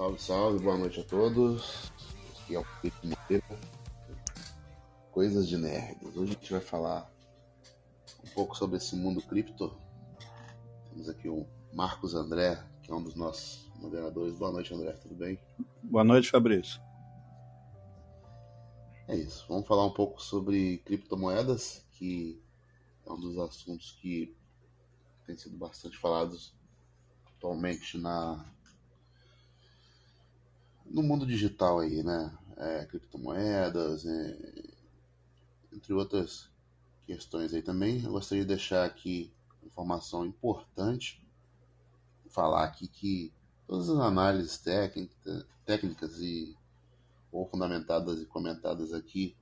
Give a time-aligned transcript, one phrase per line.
[0.00, 1.92] Salve, salve, boa noite a todos.
[2.40, 3.60] Aqui é o Felipe Moreira.
[5.12, 6.16] Coisas de nerds.
[6.16, 7.12] Hoje a gente vai falar
[8.24, 9.76] um pouco sobre esse mundo cripto.
[10.88, 14.38] Temos aqui o Marcos André, que é um dos nossos moderadores.
[14.38, 15.38] Boa noite, André, tudo bem?
[15.82, 16.80] Boa noite, Fabrício.
[19.06, 19.44] É isso.
[19.50, 22.42] Vamos falar um pouco sobre criptomoedas, que
[23.04, 24.34] é um dos assuntos que
[25.26, 26.54] tem sido bastante falados
[27.36, 28.42] atualmente na
[30.90, 32.36] no mundo digital aí, né?
[32.56, 34.62] É, criptomoedas, é,
[35.72, 36.50] entre outras
[37.06, 38.02] questões aí também.
[38.02, 39.32] Eu gostaria de deixar aqui
[39.64, 41.24] informação importante,
[42.28, 43.32] falar aqui que
[43.66, 46.56] todas as análises técnica, técnicas e
[47.32, 49.36] ou fundamentadas e comentadas aqui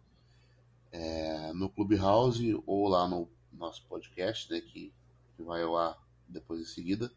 [0.93, 4.93] é, no Clubhouse ou lá no nosso podcast, né, que,
[5.37, 7.11] que vai ao ar depois em seguida,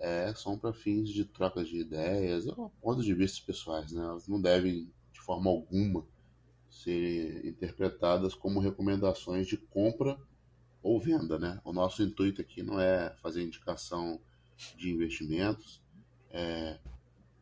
[0.00, 3.92] é, são para fins de trocas de ideias ou pontos de vista pessoais.
[3.92, 4.02] Né?
[4.02, 6.06] Elas não devem, de forma alguma,
[6.70, 10.18] ser interpretadas como recomendações de compra
[10.82, 11.38] ou venda.
[11.38, 11.60] Né?
[11.64, 14.18] O nosso intuito aqui não é fazer indicação
[14.76, 15.82] de investimentos,
[16.30, 16.78] é,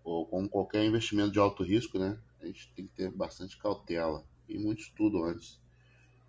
[0.02, 2.18] ou como qualquer investimento de alto risco, né?
[2.40, 5.60] a gente tem que ter bastante cautela e muito estudo antes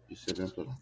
[0.07, 0.79] de se aventurar.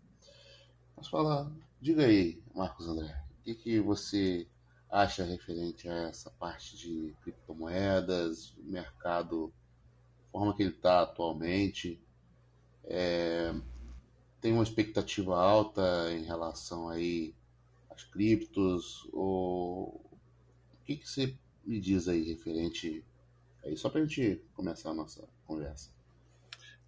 [0.95, 4.47] Mas fala, diga aí, Marcos André, o que, que você
[4.89, 9.52] acha referente a essa parte de criptomoedas, mercado,
[10.31, 11.99] forma que ele está atualmente?
[12.85, 13.53] É,
[14.39, 17.33] tem uma expectativa alta em relação aí
[17.89, 19.08] às criptos?
[19.11, 23.04] Ou o que, que você me diz aí referente
[23.64, 25.92] aí, só para a gente começar a nossa conversa?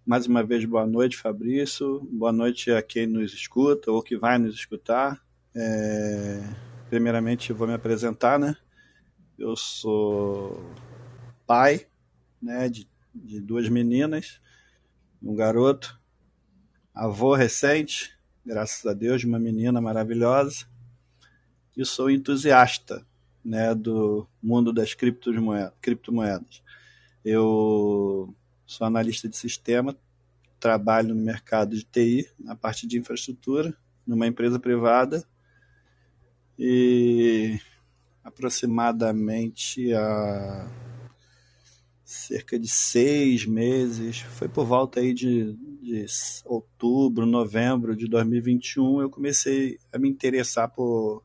[0.06, 2.00] Mais uma vez, boa noite, Fabrício.
[2.10, 5.22] Boa noite a quem nos escuta ou que vai nos escutar.
[5.54, 8.56] É primeiramente vou me apresentar, né?
[9.38, 10.60] Eu sou
[11.46, 11.86] pai,
[12.42, 14.40] né, de, de duas meninas,
[15.22, 15.98] um garoto,
[16.92, 18.12] avô recente,
[18.44, 20.66] graças a Deus, de uma menina maravilhosa,
[21.76, 23.06] e sou entusiasta,
[23.44, 26.60] né, do mundo das criptomoedas.
[27.24, 28.34] Eu
[28.66, 29.96] sou analista de sistema,
[30.58, 33.72] trabalho no mercado de TI, na parte de infraestrutura,
[34.04, 35.24] numa empresa privada
[36.62, 37.58] e
[38.22, 40.70] aproximadamente há
[42.04, 46.04] cerca de seis meses, foi por volta aí de, de
[46.44, 51.22] outubro, novembro de 2021, eu comecei a me interessar por,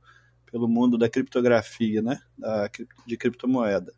[0.50, 2.70] pelo mundo da criptografia, né, da,
[3.06, 3.94] de criptomoeda.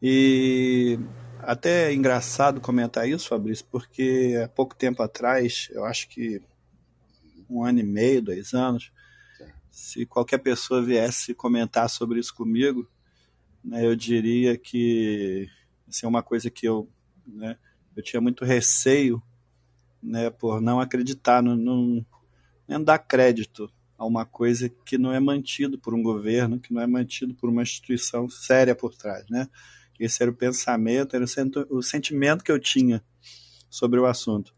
[0.00, 0.96] E
[1.40, 6.40] até é engraçado comentar isso, Fabrício, porque há pouco tempo atrás, eu acho que
[7.48, 8.92] um ano e meio, dois anos,
[9.70, 12.88] se qualquer pessoa viesse comentar sobre isso comigo,
[13.62, 15.48] né, eu diria que
[15.88, 16.88] assim, é uma coisa que eu,
[17.26, 17.56] né,
[17.96, 19.22] eu tinha muito receio
[20.02, 22.06] né, por não acreditar, não, não,
[22.66, 26.80] não dar crédito a uma coisa que não é mantido por um governo, que não
[26.80, 29.28] é mantido por uma instituição séria por trás.
[29.28, 29.46] Né?
[29.98, 31.24] Esse era o pensamento, era
[31.68, 33.04] o sentimento que eu tinha
[33.68, 34.54] sobre o assunto.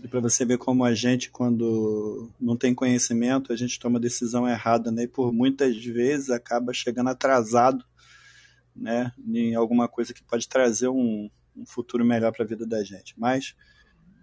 [0.00, 4.48] E para você ver como a gente, quando não tem conhecimento, a gente toma decisão
[4.48, 5.02] errada, né?
[5.02, 7.84] E por muitas vezes acaba chegando atrasado,
[8.74, 9.12] né?
[9.26, 13.14] Em alguma coisa que pode trazer um, um futuro melhor para a vida da gente.
[13.18, 13.54] Mas,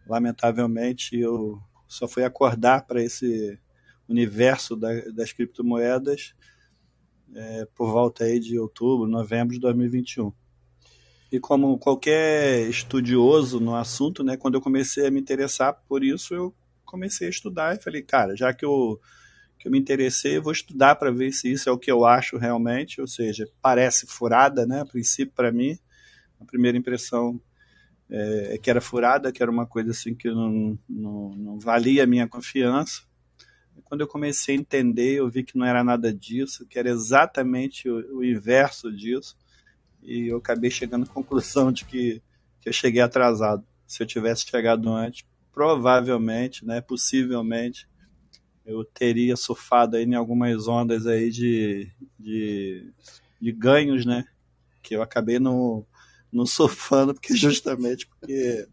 [0.07, 3.59] lamentavelmente, eu só fui acordar para esse
[4.07, 6.33] universo da, das criptomoedas
[7.35, 10.33] é, por volta aí de outubro, novembro de 2021.
[11.31, 16.33] E como qualquer estudioso no assunto, né, quando eu comecei a me interessar por isso,
[16.33, 18.99] eu comecei a estudar e falei, cara, já que eu,
[19.59, 22.03] que eu me interessei, eu vou estudar para ver se isso é o que eu
[22.03, 25.77] acho realmente, ou seja, parece furada, né, a princípio para mim,
[26.39, 27.39] a primeira impressão
[28.09, 32.05] é, é, que era furada, que era uma coisa assim que não, não, não valia
[32.05, 33.03] a minha confiança.
[33.83, 37.87] Quando eu comecei a entender, eu vi que não era nada disso, que era exatamente
[37.87, 39.37] o, o inverso disso
[40.01, 42.21] e eu acabei chegando à conclusão de que,
[42.61, 43.63] que eu cheguei atrasado.
[43.85, 47.87] Se eu tivesse chegado antes, provavelmente, né, possivelmente,
[48.65, 52.91] eu teria surfado aí em algumas ondas aí de, de,
[53.41, 54.25] de ganhos, né,
[54.81, 55.85] que eu acabei não,
[56.31, 58.67] não surfando, porque justamente porque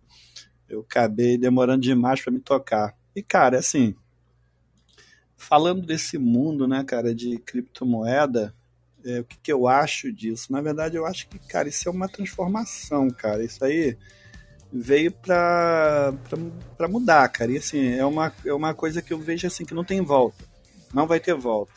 [0.69, 2.97] eu acabei demorando demais para me tocar.
[3.15, 3.95] E, cara, assim,
[5.37, 8.55] falando desse mundo, né, cara, de criptomoeda,
[9.07, 10.53] é, o que, que, eu acho disso?
[10.53, 13.45] Na verdade, eu acho que, cara, isso é uma transformação, cara.
[13.45, 13.97] Isso aí
[14.73, 16.39] veio pra, pra,
[16.77, 17.53] pra mudar, cara.
[17.53, 20.45] E assim, é uma, é uma coisa que eu vejo assim que não tem volta.
[20.93, 21.73] Não vai ter volta.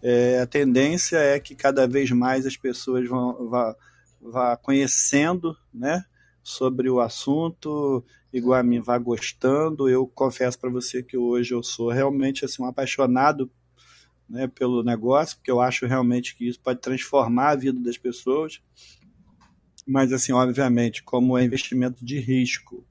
[0.00, 3.74] É, a tendência é que cada vez mais as pessoas vão, vão,
[4.20, 6.04] vá conhecendo, né,
[6.42, 9.88] sobre o assunto, igual a mim, vá gostando.
[9.88, 13.50] Eu confesso para você que hoje eu sou realmente assim um apaixonado
[14.28, 18.60] né, pelo negócio, porque eu acho realmente que isso pode transformar a vida das pessoas.
[19.86, 22.86] Mas assim, obviamente, como é investimento de risco,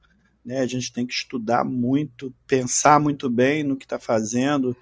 [0.45, 4.75] né, a gente tem que estudar muito, pensar muito bem no que está fazendo.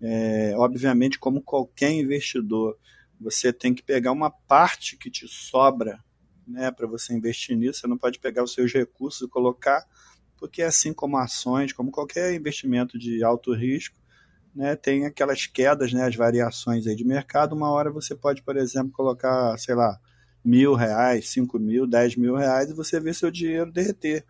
[0.00, 2.78] É, obviamente, como qualquer investidor,
[3.20, 6.04] você tem que pegar uma parte que te sobra
[6.46, 7.80] né, para você investir nisso.
[7.80, 9.84] Você não pode pegar os seus recursos e colocar,
[10.38, 13.96] porque assim como ações, como qualquer investimento de alto risco,
[14.56, 17.54] né, tem aquelas quedas, né, as variações aí de mercado.
[17.54, 20.00] Uma hora você pode, por exemplo, colocar, sei lá,
[20.42, 24.24] mil reais, cinco mil, dez mil reais e você vê seu dinheiro derreter.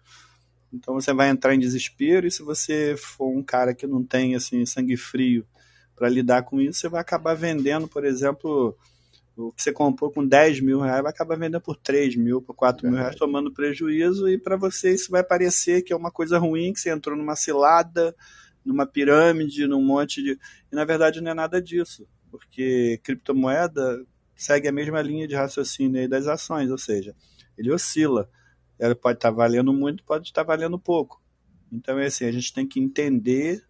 [0.72, 4.34] Então você vai entrar em desespero e se você for um cara que não tem
[4.34, 5.46] assim sangue frio
[5.94, 8.76] para lidar com isso, você vai acabar vendendo, por exemplo,
[9.36, 12.54] o que você comprou com 10 mil reais vai acabar vendendo por 3 mil, por
[12.54, 16.10] 4 é mil reais, tomando prejuízo, e para você isso vai parecer que é uma
[16.10, 18.14] coisa ruim, que você entrou numa cilada,
[18.66, 20.38] numa pirâmide, num monte de.
[20.70, 24.04] E na verdade não é nada disso, porque criptomoeda
[24.34, 27.14] segue a mesma linha de raciocínio das ações, ou seja,
[27.56, 28.28] ele oscila.
[28.78, 31.22] Ela pode estar tá valendo muito, pode estar tá valendo pouco.
[31.72, 33.64] Então é assim, a gente tem que entender,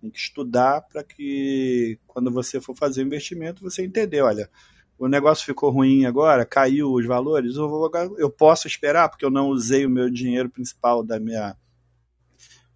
[0.00, 4.50] tem que estudar para que quando você for fazer investimento, você entender, olha,
[4.98, 9.30] o negócio ficou ruim agora, caiu os valores, eu, vou, eu posso esperar, porque eu
[9.30, 11.56] não usei o meu dinheiro principal da minha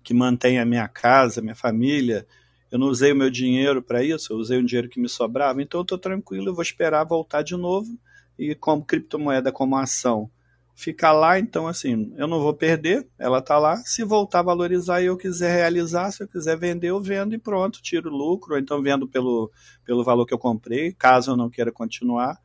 [0.02, 2.26] que mantém a minha casa, minha família.
[2.70, 5.62] Eu não usei o meu dinheiro para isso, eu usei o dinheiro que me sobrava,
[5.62, 7.98] então eu estou tranquilo, eu vou esperar voltar de novo.
[8.38, 10.30] E como criptomoeda, como ação,
[10.74, 13.76] ficar lá, então assim, eu não vou perder, ela está lá.
[13.84, 17.38] Se voltar a valorizar e eu quiser realizar, se eu quiser vender, eu vendo e
[17.38, 19.50] pronto, tiro lucro, ou então vendo pelo,
[19.84, 22.40] pelo valor que eu comprei, caso eu não queira continuar.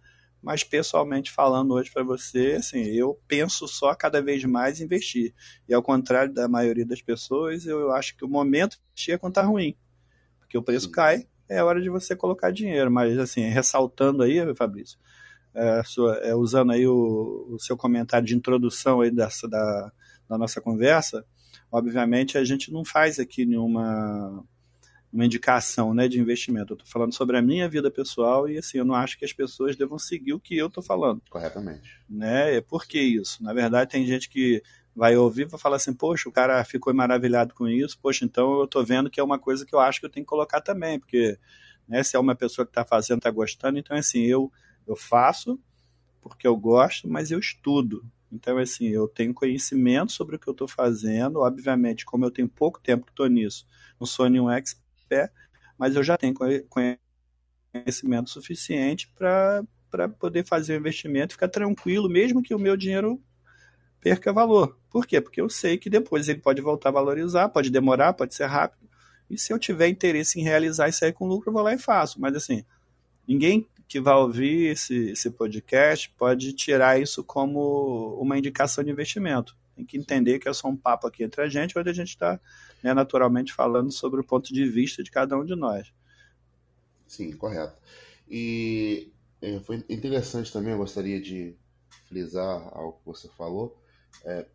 [0.47, 5.33] Mas pessoalmente falando hoje para você, assim, eu penso só cada vez mais investir.
[5.67, 9.33] E ao contrário da maioria das pessoas, eu acho que o momento de é quando
[9.33, 9.75] tá ruim.
[10.39, 12.89] Porque o preço cai, é hora de você colocar dinheiro.
[12.89, 14.97] Mas assim, ressaltando aí, Fabrício,
[15.53, 19.91] é, sua, é, usando aí o, o, seu comentário de introdução aí dessa, da,
[20.29, 21.25] da nossa conversa,
[21.69, 24.45] obviamente a gente não faz aqui nenhuma
[25.11, 26.73] uma indicação né, de investimento.
[26.73, 29.33] Eu estou falando sobre a minha vida pessoal e assim, eu não acho que as
[29.33, 31.21] pessoas devam seguir o que eu estou falando.
[31.29, 31.97] Corretamente.
[32.09, 32.59] Né?
[32.61, 33.43] Por que isso?
[33.43, 34.61] Na verdade, tem gente que
[34.95, 38.57] vai ouvir e vai falar assim, poxa, o cara ficou maravilhado com isso, poxa, então
[38.57, 40.59] eu estou vendo que é uma coisa que eu acho que eu tenho que colocar
[40.59, 41.37] também, porque
[41.87, 44.51] né, se é uma pessoa que está fazendo, está gostando, então assim, eu
[44.87, 45.59] eu faço
[46.21, 48.05] porque eu gosto, mas eu estudo.
[48.31, 51.39] Então, assim, eu tenho conhecimento sobre o que eu estou fazendo.
[51.39, 53.65] Obviamente, como eu tenho pouco tempo que estou nisso,
[53.99, 54.83] não sou nenhum expert,
[55.77, 56.33] mas eu já tenho
[57.73, 63.21] conhecimento suficiente para poder fazer o investimento e ficar tranquilo, mesmo que o meu dinheiro
[64.01, 64.77] perca valor.
[64.89, 65.19] Por quê?
[65.21, 68.87] Porque eu sei que depois ele pode voltar a valorizar, pode demorar, pode ser rápido.
[69.29, 71.77] E se eu tiver interesse em realizar isso aí com lucro, eu vou lá e
[71.77, 72.19] faço.
[72.19, 72.63] Mas assim,
[73.27, 79.55] ninguém que vai ouvir esse, esse podcast pode tirar isso como uma indicação de investimento.
[79.77, 82.09] Tem que entender que é só um papo aqui entre a gente, onde a gente
[82.09, 82.39] está
[82.83, 85.93] né, naturalmente falando sobre o ponto de vista de cada um de nós.
[87.07, 87.77] Sim, correto.
[88.29, 91.55] E é, foi interessante também, eu gostaria de
[92.09, 93.81] frisar algo que você falou.
[94.25, 94.45] É,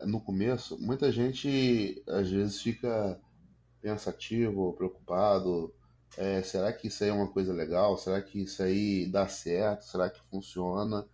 [0.00, 3.20] no começo, muita gente às vezes fica
[3.80, 5.72] pensativo, preocupado
[6.16, 7.96] é, será que isso aí é uma coisa legal?
[7.98, 9.84] Será que isso aí dá certo?
[9.84, 11.06] Será que funciona?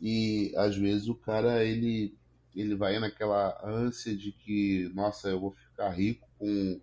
[0.00, 2.16] E às vezes o cara ele
[2.60, 6.80] ele vai naquela ânsia de que, nossa, eu vou ficar rico com,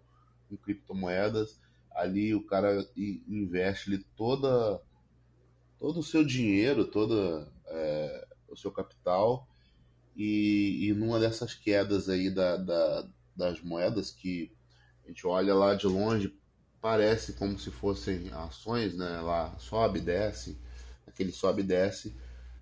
[0.49, 1.59] com criptomoedas.
[1.91, 4.81] Ali o cara investe toda
[5.79, 9.47] todo o seu dinheiro, todo é, o seu capital
[10.15, 14.51] e, e numa dessas quedas aí da, da, das moedas que
[15.03, 16.37] a gente olha lá de longe
[16.79, 19.21] parece como se fossem ações, né?
[19.21, 20.59] Lá sobe, desce,
[21.07, 22.15] aquele sobe e desce,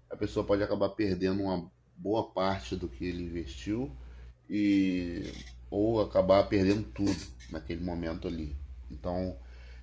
[0.09, 3.91] a pessoa pode acabar perdendo uma boa parte do que ele investiu
[4.49, 5.31] e
[5.69, 7.15] ou acabar perdendo tudo
[7.51, 8.55] naquele momento ali.
[8.89, 9.37] Então,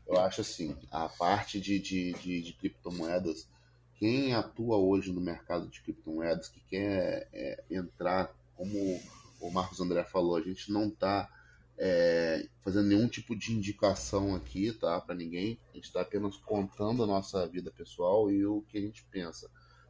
[0.06, 3.48] eu acho assim, a parte de, de, de, de criptomoedas,
[3.94, 9.00] quem atua hoje no mercado de criptomoedas, que quer é, entrar, como
[9.40, 11.30] o Marcos André falou, a gente não está
[11.78, 15.00] é, fazendo nenhum tipo de indicação aqui, tá?
[15.00, 15.58] Para ninguém.
[15.72, 19.48] A gente está apenas contando a nossa vida pessoal e o que a gente pensa,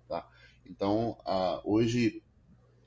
[0.08, 0.28] tá?
[0.70, 2.22] Então, a, hoje,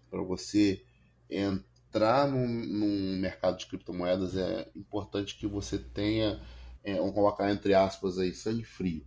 [0.09, 0.83] para você
[1.29, 6.41] entrar num, num, mercado de criptomoedas, é importante que você tenha,
[6.83, 9.05] é, vamos colocar entre aspas aí, sangue frio.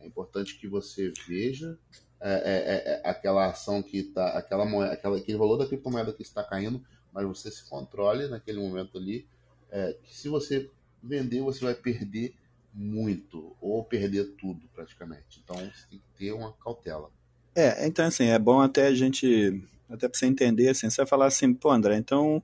[0.00, 1.78] É importante que você veja
[2.20, 6.22] é, é, é, aquela ação que está, aquela moeda, aquela, aquele valor da criptomoeda que
[6.22, 6.82] está caindo,
[7.12, 9.28] mas você se controle naquele momento ali,
[9.70, 10.70] é, que se você
[11.02, 12.34] vender, você vai perder
[12.72, 15.40] muito, ou perder tudo praticamente.
[15.42, 17.10] Então você tem que ter uma cautela.
[17.56, 21.06] É, então assim, é bom até a gente, até para você entender, assim, você vai
[21.06, 22.42] falar assim, pô André, então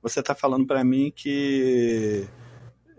[0.00, 2.26] você está falando para mim que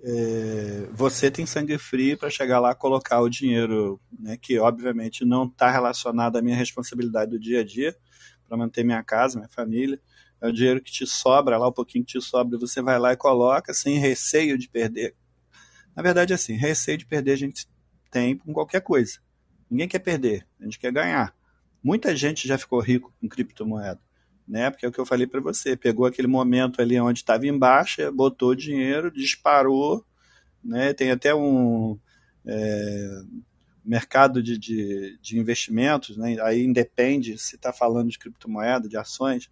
[0.03, 5.45] é, você tem sangue frio para chegar lá colocar o dinheiro, né, que obviamente não
[5.45, 7.97] está relacionado à minha responsabilidade do dia a dia,
[8.47, 9.99] para manter minha casa, minha família.
[10.39, 13.13] É o dinheiro que te sobra lá, o pouquinho que te sobra, você vai lá
[13.13, 15.15] e coloca sem receio de perder.
[15.95, 17.67] Na verdade, assim, receio de perder a gente
[18.11, 19.17] tem com qualquer coisa.
[19.67, 21.33] Ninguém quer perder, a gente quer ganhar.
[21.85, 24.01] Muita gente já ficou rico com criptomoeda,
[24.47, 24.71] né?
[24.71, 27.55] Porque é o que eu falei para você, pegou aquele momento ali onde estava em
[27.55, 30.03] baixa, botou dinheiro, disparou,
[30.63, 30.95] né?
[30.95, 31.95] Tem até um
[32.43, 33.21] é,
[33.85, 36.35] mercado de, de, de, investimentos, né?
[36.41, 39.47] Aí independe se está falando de criptomoeda, de ações,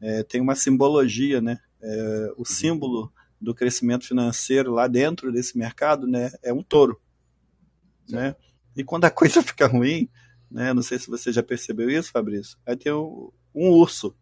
[0.00, 1.58] é, tem uma simbologia, né?
[1.82, 2.44] É, o uhum.
[2.44, 6.30] símbolo do crescimento financeiro lá dentro desse mercado, né?
[6.44, 7.00] É um touro,
[8.08, 8.36] né?
[8.76, 10.08] E quando a coisa fica ruim,
[10.52, 10.74] né?
[10.74, 12.58] Não sei se você já percebeu isso, Fabrício.
[12.66, 14.14] Aí tem um, um urso.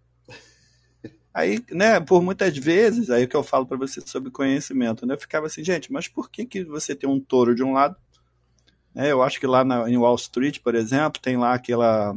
[1.33, 5.15] Aí, né, por muitas vezes, aí o que eu falo para você sobre conhecimento, né?
[5.15, 7.97] Eu ficava assim, gente, mas por que, que você tem um touro de um lado?
[8.95, 12.17] É, eu acho que lá na, em Wall Street, por exemplo, tem lá aquela,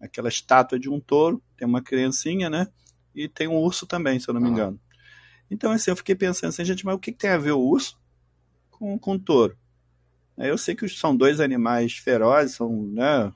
[0.00, 2.68] aquela estátua de um touro, tem uma criancinha, né?
[3.14, 4.80] E tem um urso também, se eu não me engano.
[5.50, 7.60] Então, assim, eu fiquei pensando assim, gente, mas o que, que tem a ver o
[7.60, 7.98] urso
[8.70, 9.56] com, com o touro?
[10.38, 13.32] Eu sei que são dois animais ferozes, são, né,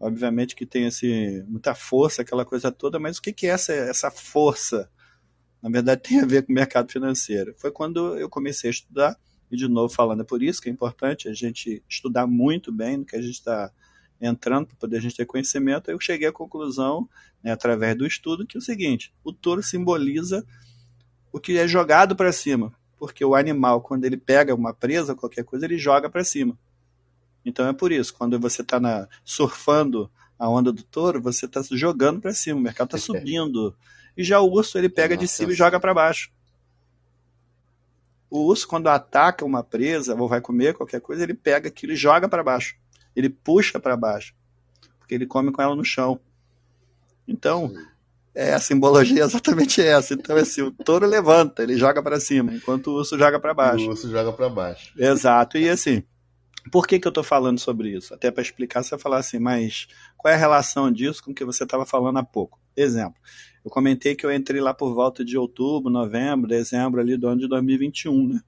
[0.00, 3.72] obviamente que tem esse, muita força, aquela coisa toda, mas o que, que é essa,
[3.72, 4.90] essa força?
[5.60, 7.54] Na verdade, tem a ver com o mercado financeiro.
[7.58, 9.18] Foi quando eu comecei a estudar,
[9.50, 12.98] e de novo falando, é por isso que é importante a gente estudar muito bem
[12.98, 13.72] no que a gente está
[14.20, 15.90] entrando, para poder a gente ter conhecimento.
[15.90, 17.08] Eu cheguei à conclusão,
[17.42, 20.44] né, através do estudo, que é o seguinte: o touro simboliza
[21.32, 25.44] o que é jogado para cima, porque o animal, quando ele pega uma presa, qualquer
[25.44, 26.58] coisa, ele joga para cima.
[27.44, 32.20] Então é por isso, quando você está surfando a onda do touro, você está jogando
[32.20, 33.74] para cima, o mercado está subindo.
[34.16, 36.30] E já o urso ele pega de cima e joga para baixo.
[38.30, 41.96] O urso, quando ataca uma presa ou vai comer qualquer coisa, ele pega aquilo e
[41.96, 42.76] joga para baixo.
[43.16, 44.34] Ele puxa para baixo.
[44.98, 46.20] Porque ele come com ela no chão.
[47.26, 47.72] Então,
[48.34, 50.14] é, a simbologia é exatamente essa.
[50.14, 53.86] Então, assim, o touro levanta, ele joga para cima, enquanto o urso joga para baixo.
[53.86, 54.92] O urso joga para baixo.
[54.98, 55.56] Exato.
[55.56, 56.02] E assim,
[56.68, 58.14] por que, que eu estou falando sobre isso?
[58.14, 61.34] Até para explicar, você vai falar assim, mas qual é a relação disso com o
[61.34, 62.60] que você estava falando há pouco?
[62.76, 63.20] Exemplo,
[63.64, 67.40] eu comentei que eu entrei lá por volta de outubro, novembro, dezembro ali do ano
[67.40, 68.40] de 2021, né?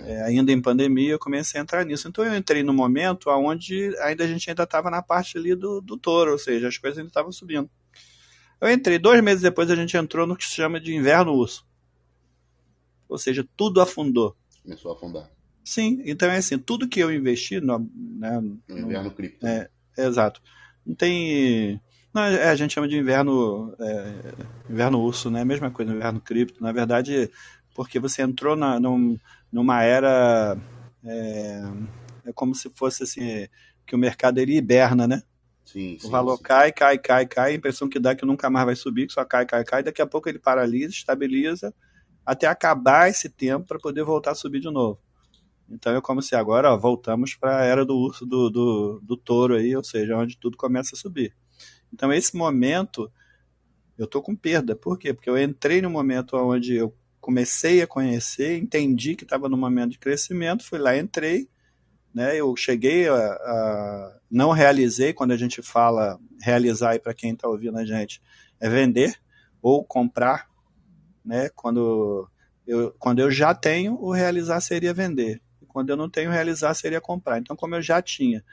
[0.00, 2.08] É, ainda em pandemia, eu comecei a entrar nisso.
[2.08, 5.80] Então eu entrei no momento onde ainda a gente ainda estava na parte ali do,
[5.80, 7.68] do touro, ou seja, as coisas ainda estavam subindo.
[8.60, 11.66] Eu entrei, dois meses depois a gente entrou no que se chama de inverno urso.
[13.08, 14.36] Ou seja, tudo afundou.
[14.62, 15.28] Começou a afundar.
[15.64, 19.46] Sim, então é assim, tudo que eu investi no, né, no inverno cripto.
[19.46, 20.40] É, é, exato.
[20.84, 21.80] Não tem.
[22.12, 24.34] Não, é, a gente chama de inverno é,
[24.68, 25.44] inverno urso, né?
[25.44, 26.62] Mesma coisa, inverno cripto.
[26.62, 27.30] Na verdade,
[27.74, 29.16] porque você entrou na, num,
[29.52, 30.56] numa era.
[31.04, 31.62] É,
[32.26, 33.48] é, como se fosse assim,
[33.86, 35.22] que o mercado ele hiberna, né?
[35.64, 36.42] Sim, o valor sim.
[36.42, 39.24] cai, cai, cai, cai, a impressão que dá que nunca mais vai subir, que só
[39.24, 41.72] cai, cai, cai, daqui a pouco ele paralisa, estabiliza,
[42.26, 44.98] até acabar esse tempo para poder voltar a subir de novo.
[45.72, 49.16] Então é como se agora ó, voltamos para a era do urso, do, do, do
[49.16, 51.34] touro aí, ou seja, onde tudo começa a subir.
[51.92, 53.10] Então esse momento
[53.96, 54.76] eu tô com perda.
[54.76, 55.14] Por quê?
[55.14, 59.92] Porque eu entrei no momento onde eu comecei a conhecer, entendi que estava no momento
[59.92, 61.48] de crescimento, fui lá, entrei,
[62.12, 62.36] né?
[62.36, 67.78] Eu cheguei a, a não realizei quando a gente fala realizar para quem está ouvindo
[67.78, 68.20] a gente
[68.60, 69.14] é vender
[69.62, 70.48] ou comprar,
[71.24, 71.48] né?
[71.54, 72.28] Quando
[72.66, 75.40] eu, quando eu já tenho, o realizar seria vender.
[75.72, 77.38] Quando eu não tenho realizar, seria comprar.
[77.38, 78.44] Então, como eu já tinha,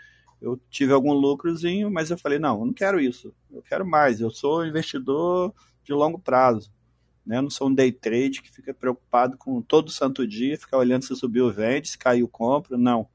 [0.41, 3.33] eu tive algum lucrozinho, mas eu falei, não, eu não quero isso.
[3.51, 4.21] Eu quero mais.
[4.21, 6.71] Eu sou investidor de longo prazo.
[7.25, 7.37] Né?
[7.37, 11.03] Eu não sou um day trade que fica preocupado com todo santo dia, ficar olhando
[11.03, 12.77] se subiu, vende, se caiu, compra.
[12.77, 13.07] Não.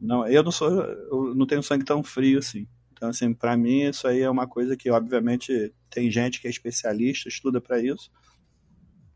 [0.00, 2.66] Não, eu não sou, eu não tenho sangue tão frio assim.
[2.92, 6.50] Então, assim, para mim isso aí é uma coisa que, obviamente, tem gente que é
[6.50, 8.10] especialista, estuda para isso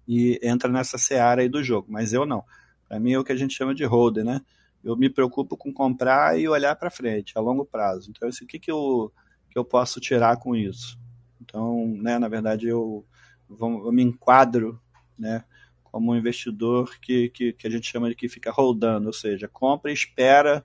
[0.07, 2.45] e entra nessa seara aí do jogo, mas eu não.
[2.93, 4.43] Para mim é o que a gente chama de holder, né?
[4.85, 8.11] Eu me preocupo com comprar e olhar para frente, a longo prazo.
[8.11, 9.11] Então, assim, o que, que, eu,
[9.51, 11.01] que eu posso tirar com isso?
[11.41, 13.03] Então, né, na verdade, eu,
[13.49, 14.79] eu me enquadro
[15.19, 15.43] né,
[15.85, 19.49] como um investidor que, que, que a gente chama de que fica rodando, ou seja,
[19.49, 20.63] compra e espera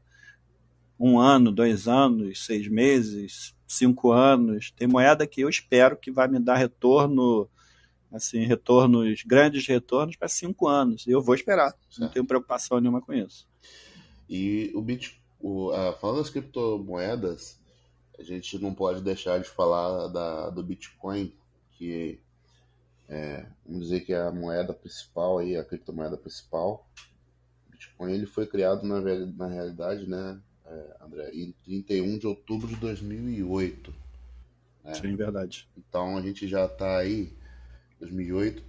[0.99, 4.69] um ano, dois anos, seis meses, cinco anos.
[4.71, 7.49] Tem moeda que eu espero que vai me dar retorno,
[8.11, 11.05] assim, retornos, grandes retornos para cinco anos.
[11.07, 11.71] E eu vou esperar.
[11.71, 11.99] Certo.
[11.99, 13.47] Não tenho preocupação nenhuma com isso.
[14.29, 15.17] E o Bitcoin,
[15.99, 17.59] falando das criptomoedas,
[18.17, 21.33] a gente não pode deixar de falar da, do Bitcoin,
[21.71, 22.19] que
[23.07, 26.89] é, vamos dizer que é a moeda principal aí, a criptomoeda principal.
[27.67, 32.67] O Bitcoin ele foi criado na, na realidade, né, é, André, em 31 de outubro
[32.67, 33.93] de 2008.
[34.83, 34.93] Né?
[34.95, 35.69] Sim, verdade.
[35.77, 37.36] Então a gente já está aí,
[37.99, 38.63] 2008,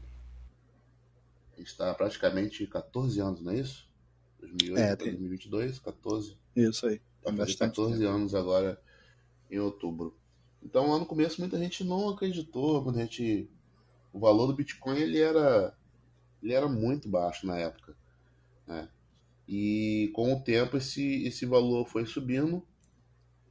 [1.58, 3.88] está praticamente 14 anos, não é isso?
[4.40, 5.08] 2008 é, tem...
[5.08, 6.36] 2022, 14.
[6.56, 7.00] Isso aí.
[7.22, 8.10] Vai fazer 14 tempo.
[8.10, 8.80] anos agora
[9.50, 10.16] em outubro.
[10.62, 13.48] Então lá no começo muita gente não acreditou, quando a gente
[14.12, 15.76] o valor do Bitcoin ele era
[16.42, 17.96] ele era muito baixo na época,
[18.66, 18.88] né?
[19.46, 22.62] E com o tempo esse, esse valor foi subindo,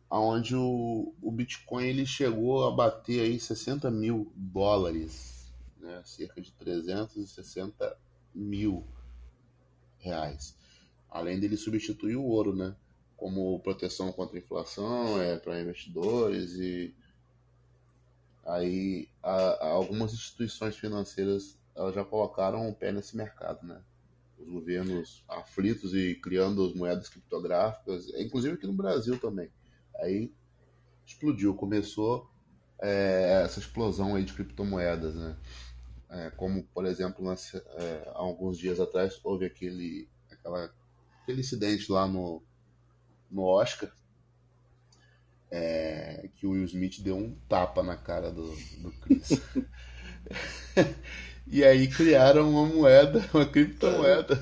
[0.09, 5.36] aonde o, o Bitcoin ele chegou a bater aí 60 mil dólares,
[5.79, 6.01] né?
[6.05, 7.97] cerca de 360
[8.33, 8.85] mil
[9.97, 10.57] reais.
[11.09, 12.75] Além dele substituir o ouro, né?
[13.15, 16.95] como proteção contra a inflação, é, para investidores e
[18.45, 21.57] aí a, a algumas instituições financeiras
[21.93, 23.81] já colocaram o pé nesse mercado, né?
[24.39, 29.49] Os governos aflitos e criando as moedas criptográficas, inclusive aqui no Brasil também.
[29.95, 30.31] Aí
[31.05, 32.29] explodiu, começou
[32.79, 35.37] é, essa explosão aí de criptomoedas, né?
[36.09, 40.73] É, como, por exemplo, nas, é, há alguns dias atrás houve aquele, aquela,
[41.21, 42.41] aquele incidente lá no,
[43.29, 43.91] no Oscar,
[45.51, 49.29] é, que o Will Smith deu um tapa na cara do, do Chris.
[51.47, 54.41] e aí criaram uma moeda, uma criptomoeda.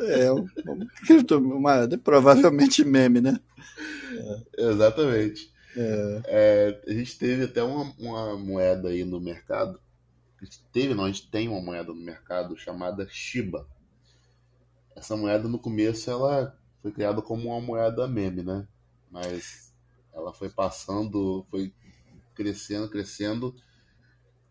[0.00, 3.38] É, uma criptomoeda, provavelmente meme, né?
[4.56, 4.64] É.
[4.70, 5.52] Exatamente.
[5.76, 6.22] É.
[6.26, 9.80] É, a gente teve até uma, uma moeda aí no mercado.
[10.72, 13.68] Teve, não, a gente tem uma moeda no mercado chamada Shiba.
[14.94, 18.66] Essa moeda no começo ela foi criada como uma moeda meme, né?
[19.10, 19.74] Mas
[20.12, 21.72] ela foi passando, foi
[22.34, 23.54] crescendo, crescendo.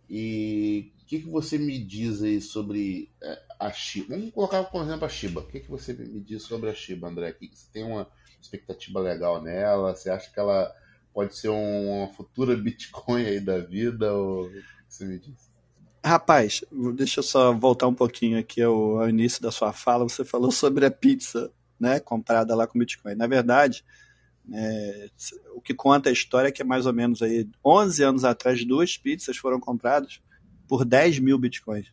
[0.10, 4.16] E o que, que você me diz aí sobre é, a Shiba?
[4.16, 5.42] Vamos colocar, por exemplo, a Shiba.
[5.42, 7.36] O que, que você me diz sobre a Shiba, André?
[7.40, 8.10] Você tem uma
[8.42, 9.96] expectativa legal nela?
[9.96, 10.74] Você acha que ela
[11.14, 14.14] pode ser uma futura Bitcoin aí da vida?
[14.14, 15.57] Ou o que você me diz?
[16.08, 16.64] Rapaz,
[16.96, 20.08] deixa eu só voltar um pouquinho aqui ao, ao início da sua fala.
[20.08, 23.14] Você falou sobre a pizza né, comprada lá com Bitcoin.
[23.14, 23.84] Na verdade,
[24.54, 25.10] é,
[25.54, 28.64] o que conta a história é que é mais ou menos aí 11 anos atrás
[28.64, 30.22] duas pizzas foram compradas
[30.66, 31.92] por 10 mil Bitcoins.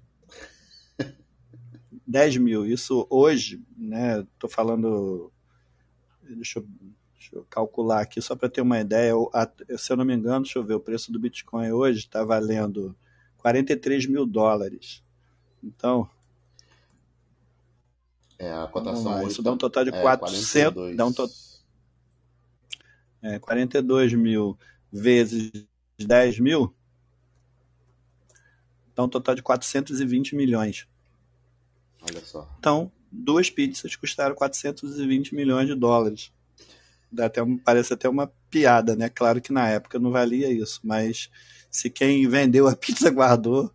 [2.06, 2.64] 10 mil.
[2.64, 5.32] Isso hoje, né, tô falando,
[6.22, 6.68] deixa eu,
[7.14, 9.12] deixa eu calcular aqui só para ter uma ideia,
[9.76, 12.96] se eu não me engano, deixa eu ver, o preço do Bitcoin hoje está valendo
[13.44, 15.02] 43 mil dólares.
[15.62, 16.08] Então,
[18.38, 20.72] é, a cotação Isso dá um total de é, 400.
[20.72, 20.96] 42.
[20.96, 21.30] Dá um to...
[23.20, 24.58] é, 42 mil
[24.90, 25.52] vezes
[25.98, 26.74] 10 mil.
[28.96, 30.88] Dá um total de 420 milhões.
[32.00, 32.50] Olha só.
[32.58, 36.32] Então, duas pizzas custaram 420 milhões de dólares.
[37.12, 39.10] Dá até parece até uma piada, né?
[39.10, 41.30] Claro que na época não valia isso, mas
[41.74, 43.68] se quem vendeu a pizza guardou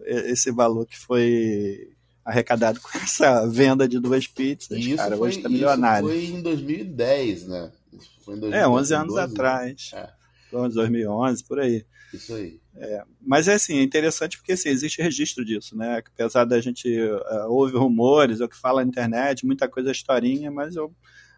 [0.00, 1.90] esse valor que foi
[2.24, 4.78] arrecadado com essa venda de duas pizzas.
[4.78, 6.08] Isso cara, foi, hoje tá milionário.
[6.12, 7.72] Isso foi em 2010, né?
[8.24, 9.90] foi em 2010, é, 11 anos 12, atrás.
[9.94, 10.08] É.
[10.52, 11.84] 2011, por aí.
[12.12, 12.60] Isso aí.
[12.76, 15.98] É, mas é assim, é interessante porque assim, existe registro disso, né?
[15.98, 19.92] Apesar da gente uh, ouve rumores, é o que fala na internet, muita coisa é
[19.92, 20.94] historinha, mas eu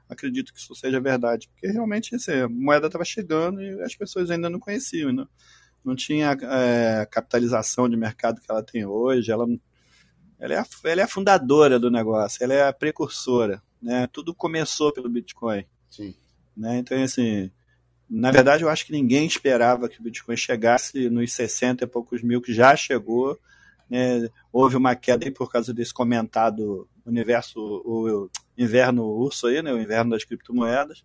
[0.06, 1.48] acredito que isso seja verdade.
[1.48, 5.26] Porque realmente assim, a moeda estava chegando e as pessoas ainda não conheciam, né?
[5.87, 9.46] Não tinha é, capitalização de mercado que ela tem hoje, ela
[10.38, 14.07] ela é, a, ela é a fundadora do negócio, ela é a precursora, né?
[14.12, 15.64] Tudo começou pelo Bitcoin.
[15.88, 16.14] Sim.
[16.55, 16.79] Né?
[16.79, 17.51] Então, assim,
[18.09, 22.22] na verdade, eu acho que ninguém esperava que o Bitcoin chegasse nos 60 e poucos
[22.22, 23.38] mil, que já chegou.
[23.88, 24.29] Né?
[24.53, 29.72] Houve uma queda aí por causa desse comentado universo, o, inverno urso aí, né?
[29.72, 31.05] o inverno das criptomoedas.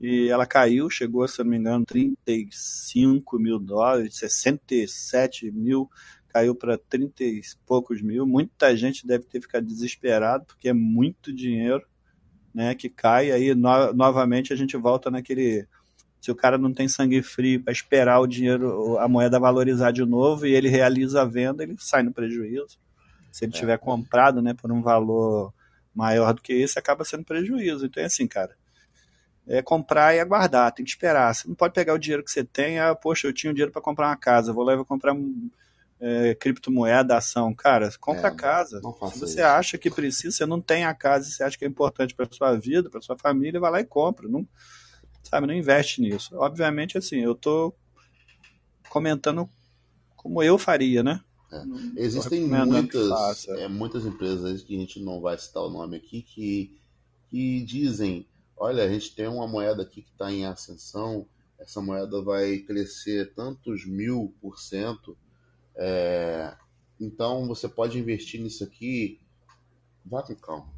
[0.00, 5.88] E ela caiu, chegou, se não me engano, 35 mil dólares, 67 mil
[6.34, 8.26] caiu para 30 e poucos mil.
[8.26, 11.86] Muita gente deve ter ficado desesperado, porque é muito dinheiro
[12.52, 13.30] né, que cai.
[13.30, 15.66] Aí, no, novamente, a gente volta naquele.
[16.20, 20.04] Se o cara não tem sangue frio para esperar o dinheiro, a moeda valorizar de
[20.04, 22.78] novo e ele realiza a venda, ele sai no prejuízo.
[23.30, 23.58] Se ele é.
[23.58, 25.52] tiver comprado né, por um valor
[25.94, 27.86] maior do que esse, acaba sendo prejuízo.
[27.86, 28.56] Então é assim, cara.
[29.46, 31.34] É comprar e aguardar, tem que esperar.
[31.34, 33.72] Você não pode pegar o dinheiro que você tem, ah, poxa, eu tinha o dinheiro
[33.72, 35.14] para comprar uma casa, vou lá e vou comprar
[36.00, 37.54] é, criptomoeda, ação.
[37.54, 38.80] Cara, compra é, a casa.
[39.12, 39.44] Se você isso.
[39.44, 42.54] acha que precisa, você não tem a casa, você acha que é importante para sua
[42.56, 44.28] vida, para sua família, vai lá e compra.
[44.28, 44.46] Não,
[45.22, 46.34] sabe, não investe nisso.
[46.36, 47.74] Obviamente, assim, eu estou
[48.88, 49.48] comentando
[50.16, 51.20] como eu faria, né?
[51.52, 51.62] É.
[51.96, 56.76] Existem muitas, é, muitas empresas que a gente não vai citar o nome aqui que,
[57.30, 61.26] que dizem olha, a gente tem uma moeda aqui que está em ascensão,
[61.58, 65.16] essa moeda vai crescer tantos mil por cento,
[65.76, 66.56] é,
[67.00, 69.20] então você pode investir nisso aqui,
[70.04, 70.72] vá com calma.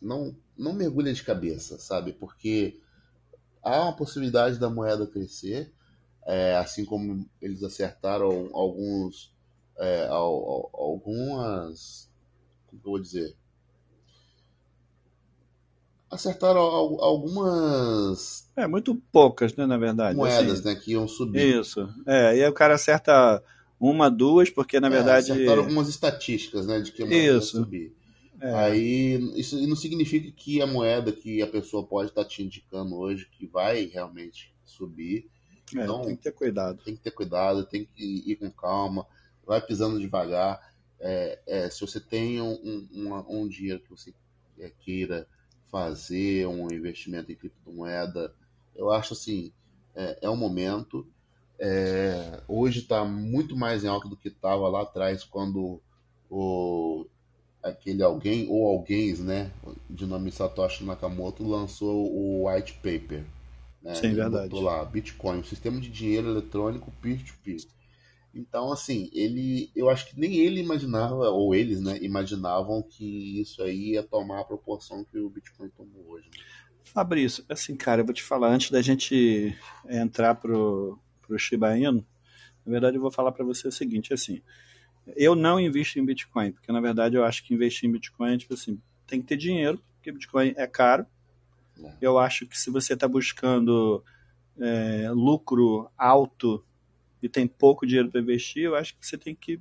[0.00, 2.12] Não, não mergulha de cabeça, sabe?
[2.12, 2.80] Porque
[3.62, 5.72] há uma possibilidade da moeda crescer,
[6.26, 9.34] é, assim como eles acertaram alguns,
[9.78, 12.10] é, algumas,
[12.66, 13.36] como eu vou dizer,
[16.10, 18.50] acertaram algumas.
[18.56, 20.16] É, muito poucas, né, na verdade.
[20.16, 20.68] Moedas, assim.
[20.68, 21.60] né, que iam subir.
[21.60, 21.88] Isso.
[22.06, 23.42] É, e aí o cara acerta
[23.78, 25.30] uma, duas, porque na é, verdade.
[25.30, 27.56] Acertaram algumas estatísticas, né, de que a moeda isso.
[27.56, 27.96] ia subir.
[28.40, 28.54] É.
[28.54, 33.28] Aí, isso não significa que a moeda que a pessoa pode estar te indicando hoje
[33.30, 35.28] que vai realmente subir.
[35.76, 36.82] É, então, tem que ter cuidado.
[36.82, 39.06] Tem que ter cuidado, tem que ir com calma,
[39.46, 40.70] vai pisando devagar.
[40.98, 44.12] É, é, se você tem um, um, um dinheiro que você
[44.58, 45.26] é, queira
[45.70, 48.34] fazer um investimento em criptomoeda,
[48.74, 49.52] eu acho assim,
[49.94, 51.06] é, é um momento.
[51.58, 55.80] É, hoje está muito mais em alta do que estava lá atrás quando
[56.30, 57.06] o,
[57.62, 59.52] aquele alguém ou alguém, né,
[59.88, 63.24] de nome Satoshi Nakamoto lançou o white paper.
[63.82, 64.54] Né, Sim, verdade.
[64.54, 67.58] Lá Bitcoin, um sistema de dinheiro eletrônico peer-to-peer.
[67.58, 67.79] -peer.
[68.34, 73.62] Então, assim, ele, eu acho que nem ele imaginava, ou eles, né, imaginavam que isso
[73.62, 76.28] aí ia tomar a proporção que o Bitcoin tomou hoje.
[76.28, 76.44] Né?
[76.84, 79.56] Fabrício, assim, cara, eu vou te falar, antes da gente
[79.88, 82.06] entrar pro, pro Shiba Inu,
[82.64, 84.40] na verdade eu vou falar para você o seguinte, assim,
[85.16, 88.54] eu não invisto em Bitcoin, porque na verdade eu acho que investir em Bitcoin, tipo
[88.54, 91.04] assim, tem que ter dinheiro, porque Bitcoin é caro.
[91.82, 91.92] É.
[92.00, 94.04] Eu acho que se você está buscando
[94.58, 96.64] é, lucro alto
[97.22, 99.60] e tem pouco dinheiro para investir, eu acho que você tem que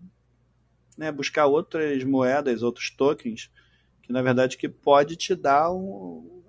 [0.97, 3.49] né, buscar outras moedas, outros tokens,
[4.01, 6.43] que na verdade que pode te dar um,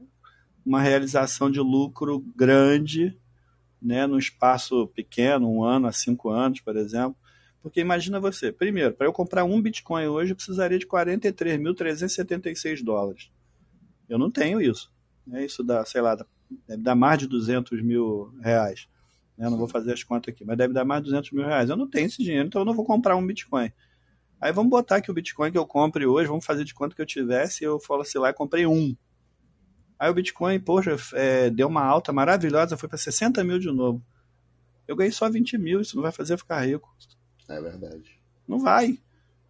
[0.64, 3.16] uma realização de lucro grande,
[3.80, 7.16] né, num espaço pequeno, um ano a cinco anos, por exemplo.
[7.62, 13.30] Porque imagina você, primeiro, para eu comprar um Bitcoin hoje, eu precisaria de 43.376 dólares.
[14.08, 14.90] Eu não tenho isso.
[15.26, 15.44] Né?
[15.44, 16.16] Isso dá, sei lá,
[16.78, 18.88] dar mais de 200 mil reais.
[19.40, 19.48] Né?
[19.48, 21.70] Não vou fazer as contas aqui, mas deve dar mais de 200 mil reais.
[21.70, 23.72] Eu não tenho esse dinheiro, então eu não vou comprar um Bitcoin.
[24.38, 27.00] Aí vamos botar que o Bitcoin que eu compre hoje, vamos fazer de quanto que
[27.00, 28.94] eu tivesse, eu falo assim lá comprei um.
[29.98, 34.04] Aí o Bitcoin, poxa, é, deu uma alta maravilhosa, foi para 60 mil de novo.
[34.86, 36.94] Eu ganhei só 20 mil, isso não vai fazer eu ficar rico.
[37.48, 38.20] É verdade.
[38.46, 38.98] Não vai.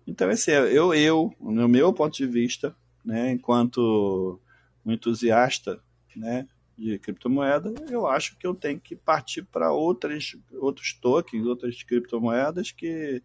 [0.07, 4.41] Então, assim, eu, eu, no meu ponto de vista, né, enquanto
[4.85, 5.81] um entusiasta,
[6.15, 6.47] né,
[6.81, 12.73] de criptomoeda, eu acho que eu tenho que partir para outras outros tokens, outras criptomoedas
[12.73, 13.23] que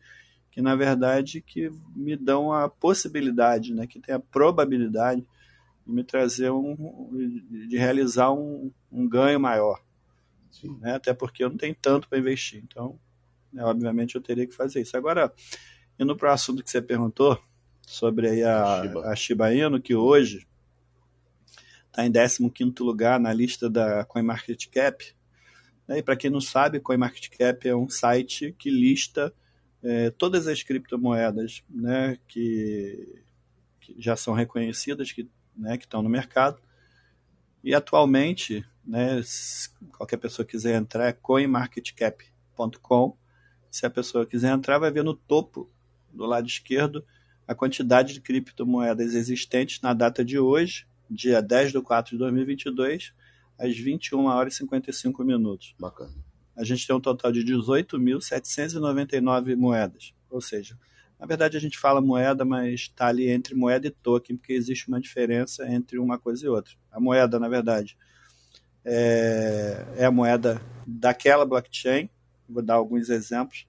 [0.52, 5.26] que na verdade que me dão a possibilidade, né, que tem a probabilidade
[5.86, 7.10] de me trazer um
[7.68, 9.82] de realizar um, um ganho maior.
[10.80, 12.62] Né, até porque eu não tenho tanto para investir.
[12.64, 13.00] Então,
[13.52, 14.96] né, obviamente eu teria que fazer isso.
[14.96, 15.34] Agora,
[16.00, 17.38] indo para o assunto que você perguntou
[17.82, 19.02] sobre aí a, Shiba.
[19.08, 20.48] a Shiba Inu, que hoje
[21.96, 25.16] está em 15 lugar na lista da CoinMarketCap.
[25.88, 29.34] E para quem não sabe, CoinMarketCap é um site que lista
[29.82, 33.24] é, todas as criptomoedas né, que,
[33.80, 36.60] que, já são reconhecidas, que né, estão no mercado.
[37.64, 39.22] E atualmente, né,
[39.98, 43.18] qualquer pessoa quiser entrar, é coinmarketcap.com.
[43.72, 45.70] Se a pessoa quiser entrar, vai ver no topo
[46.12, 47.06] do lado esquerdo
[47.48, 53.14] a quantidade de criptomoedas existentes na data de hoje dia 10 de 4 de 2022,
[53.58, 55.74] às 21 horas e 55 minutos.
[55.80, 56.14] Bacana.
[56.56, 60.14] A gente tem um total de 18.799 moedas.
[60.30, 60.78] Ou seja,
[61.20, 64.88] na verdade a gente fala moeda, mas está ali entre moeda e token, porque existe
[64.88, 66.74] uma diferença entre uma coisa e outra.
[66.92, 67.98] A moeda, na verdade,
[68.84, 72.10] é, é a moeda daquela blockchain.
[72.48, 73.68] Vou dar alguns exemplos.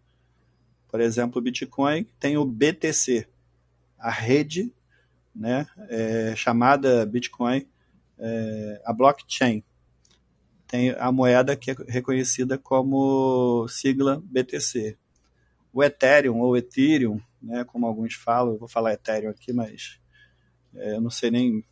[0.88, 3.27] Por exemplo, o Bitcoin tem o BTC,
[3.99, 4.70] a rede
[5.37, 7.66] né, é, chamada Bitcoin,
[8.18, 9.62] é, a blockchain.
[10.66, 14.96] Tem a moeda que é reconhecida como sigla BTC.
[15.72, 20.01] O Ethereum ou Ethereum, né, como alguns falam, eu vou falar Ethereum aqui, mas
[20.75, 21.64] é, eu não sei nem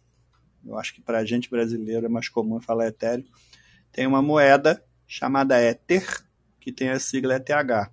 [0.64, 3.24] eu acho que para a gente brasileiro é mais comum falar Ethereum,
[3.92, 6.04] tem uma moeda chamada Ether,
[6.58, 7.90] que tem a sigla ETH.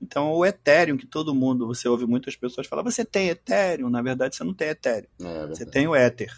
[0.00, 3.88] Então, o Ethereum, que todo mundo, você ouve muitas pessoas falar, você tem Ethereum?
[3.88, 5.08] Na verdade, você não tem Ethereum.
[5.20, 6.32] É você tem o Ether.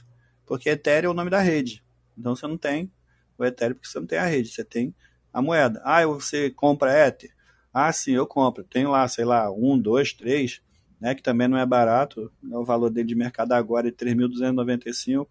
[0.45, 1.83] Porque Ethereum é o nome da rede.
[2.17, 2.91] Então, você não tem
[3.37, 4.95] o Ethereum porque você não tem a rede, você tem
[5.33, 5.81] a moeda.
[5.85, 7.35] Ah, você compra Ether?
[7.73, 8.65] Ah, sim, eu compro.
[8.65, 10.63] Tenho lá, sei lá, um, dois, três,
[10.99, 12.33] né, que também não é barato.
[12.43, 15.27] Né, o valor dele de mercado agora é 3.295.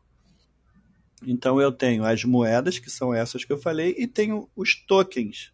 [1.25, 5.51] Então eu tenho as moedas, que são essas que eu falei, e tenho os tokens,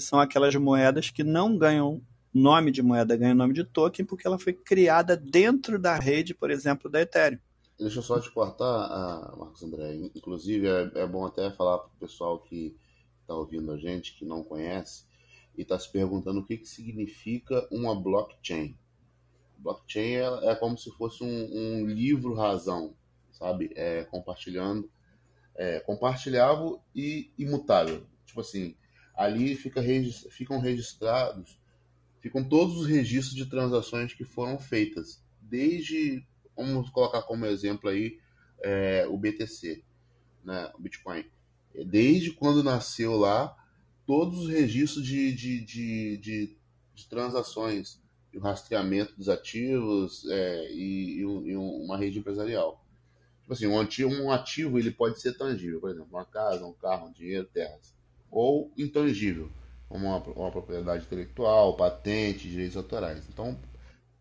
[0.00, 2.00] que são aquelas moedas que não ganham
[2.32, 6.50] nome de moeda, ganham nome de token, porque ela foi criada dentro da rede, por
[6.50, 7.38] exemplo, da Ethereum.
[7.78, 9.94] Deixa eu só te cortar, ah, Marcos André.
[10.14, 12.74] Inclusive, é, é bom até falar para o pessoal que
[13.20, 15.04] está ouvindo a gente, que não conhece,
[15.56, 18.74] e está se perguntando o que, que significa uma blockchain.
[19.58, 22.94] Blockchain é, é como se fosse um, um livro razão,
[23.32, 23.70] sabe?
[23.74, 24.90] É, compartilhando,
[25.54, 28.06] é, compartilhável e imutável.
[28.24, 28.76] Tipo assim,
[29.20, 29.82] ali fica,
[30.30, 31.58] ficam registrados,
[32.20, 36.24] ficam todos os registros de transações que foram feitas, desde,
[36.56, 38.18] vamos colocar como exemplo aí,
[38.62, 39.84] é, o BTC,
[40.42, 41.26] né, o Bitcoin.
[41.86, 43.54] Desde quando nasceu lá,
[44.06, 46.56] todos os registros de, de, de, de,
[46.94, 48.00] de transações,
[48.34, 52.82] o rastreamento dos ativos é, e, e, uma rede empresarial.
[53.42, 56.72] Tipo assim, um ativo, um ativo ele pode ser tangível, por exemplo, uma casa, um
[56.72, 57.99] carro, um dinheiro, terras.
[58.30, 59.50] Ou intangível,
[59.88, 63.26] como uma, uma propriedade intelectual, patente, direitos autorais.
[63.28, 63.58] Então,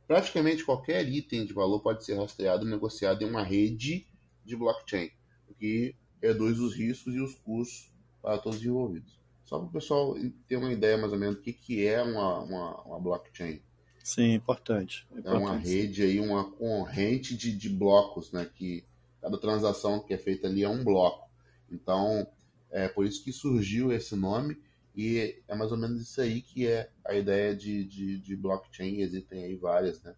[0.08, 4.08] praticamente qualquer item de valor pode ser rastreado e negociado em uma rede
[4.44, 5.12] de blockchain,
[5.48, 9.20] o que reduz os riscos e os custos para todos os envolvidos.
[9.46, 10.16] Só para o pessoal
[10.48, 13.62] ter uma ideia mais ou menos do que, que é uma, uma, uma blockchain.
[14.04, 15.08] Sim, importante.
[15.24, 18.50] É, uma rede aí, uma corrente de, de blocos, né?
[18.56, 18.84] Que
[19.22, 21.30] Cada transação que é feita ali é um bloco.
[21.70, 22.28] Então,
[22.72, 24.58] é por isso que surgiu esse nome
[24.96, 29.02] e é mais ou menos isso aí que é a ideia de, de, de blockchain.
[29.02, 30.16] Existem aí várias, né?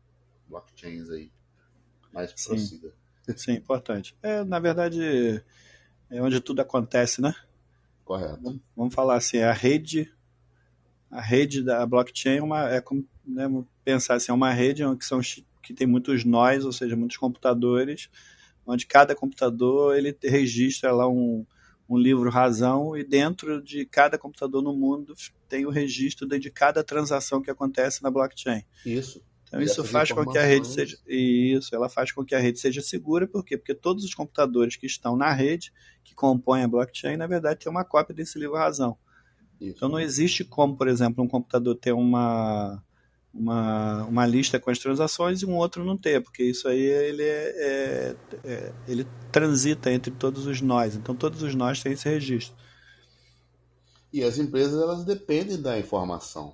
[0.47, 1.31] Blockchains aí.
[2.11, 2.93] Mais prossiga.
[3.35, 4.15] Sim, importante.
[4.21, 5.43] É, na verdade,
[6.09, 7.33] é onde tudo acontece, né?
[8.03, 8.59] Correto.
[8.75, 10.11] Vamos falar assim, a rede,
[11.09, 13.47] a rede da blockchain é, uma, é como né,
[13.85, 15.21] pensar assim, é uma rede que são
[15.61, 18.09] que tem muitos nós, ou seja, muitos computadores
[18.65, 21.45] onde cada computador ele registra lá um,
[21.91, 25.13] um livro razão e dentro de cada computador no mundo
[25.49, 28.63] tem o registro de cada transação que acontece na blockchain.
[28.85, 29.21] Isso.
[29.43, 32.57] Então isso faz com que a rede seja isso, ela faz com que a rede
[32.57, 33.57] seja segura, por quê?
[33.57, 37.69] Porque todos os computadores que estão na rede, que compõem a blockchain, na verdade tem
[37.69, 38.97] uma cópia desse livro razão.
[39.59, 39.75] Isso.
[39.75, 42.81] Então não existe como, por exemplo, um computador ter uma
[43.33, 47.23] uma, uma lista com as transações e um outro não ter, porque isso aí ele,
[47.23, 52.09] é, é, é, ele transita entre todos os nós, então todos os nós têm esse
[52.09, 52.55] registro.
[54.11, 56.53] E as empresas elas dependem da informação,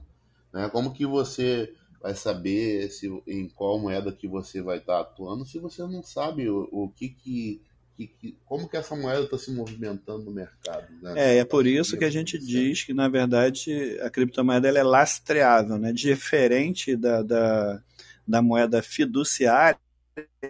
[0.54, 0.70] né?
[0.70, 5.58] Como que você vai saber se, em qual moeda que você vai estar atuando se
[5.58, 7.62] você não sabe o, o que que
[7.98, 10.86] que, que, como que essa moeda está se movimentando no mercado.
[11.02, 11.14] Né?
[11.16, 14.84] É, é por isso que a gente diz que, na verdade, a criptomoeda ela é
[14.84, 15.92] lastreável, né?
[15.92, 17.82] diferente da, da,
[18.28, 19.80] da moeda fiduciária,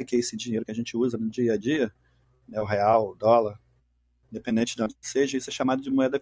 [0.05, 1.89] que é esse dinheiro que a gente usa no dia a dia,
[2.49, 2.59] né?
[2.59, 3.57] o real, o dólar,
[4.29, 6.19] independente de onde seja, isso é chamado de moeda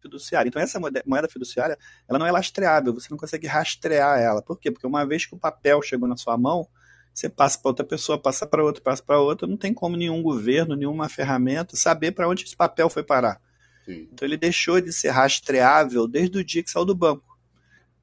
[0.00, 0.48] fiduciária.
[0.48, 1.76] Então, essa moeda fiduciária,
[2.08, 4.40] ela não é lastreável, você não consegue rastrear ela.
[4.40, 4.70] Por quê?
[4.70, 6.68] Porque uma vez que o papel chegou na sua mão,
[7.16, 10.22] você passa para outra pessoa, passa para outra, passa para outra, não tem como nenhum
[10.22, 13.40] governo, nenhuma ferramenta saber para onde esse papel foi parar.
[13.86, 14.06] Sim.
[14.12, 17.38] Então ele deixou de ser rastreável desde o dia que saiu do banco.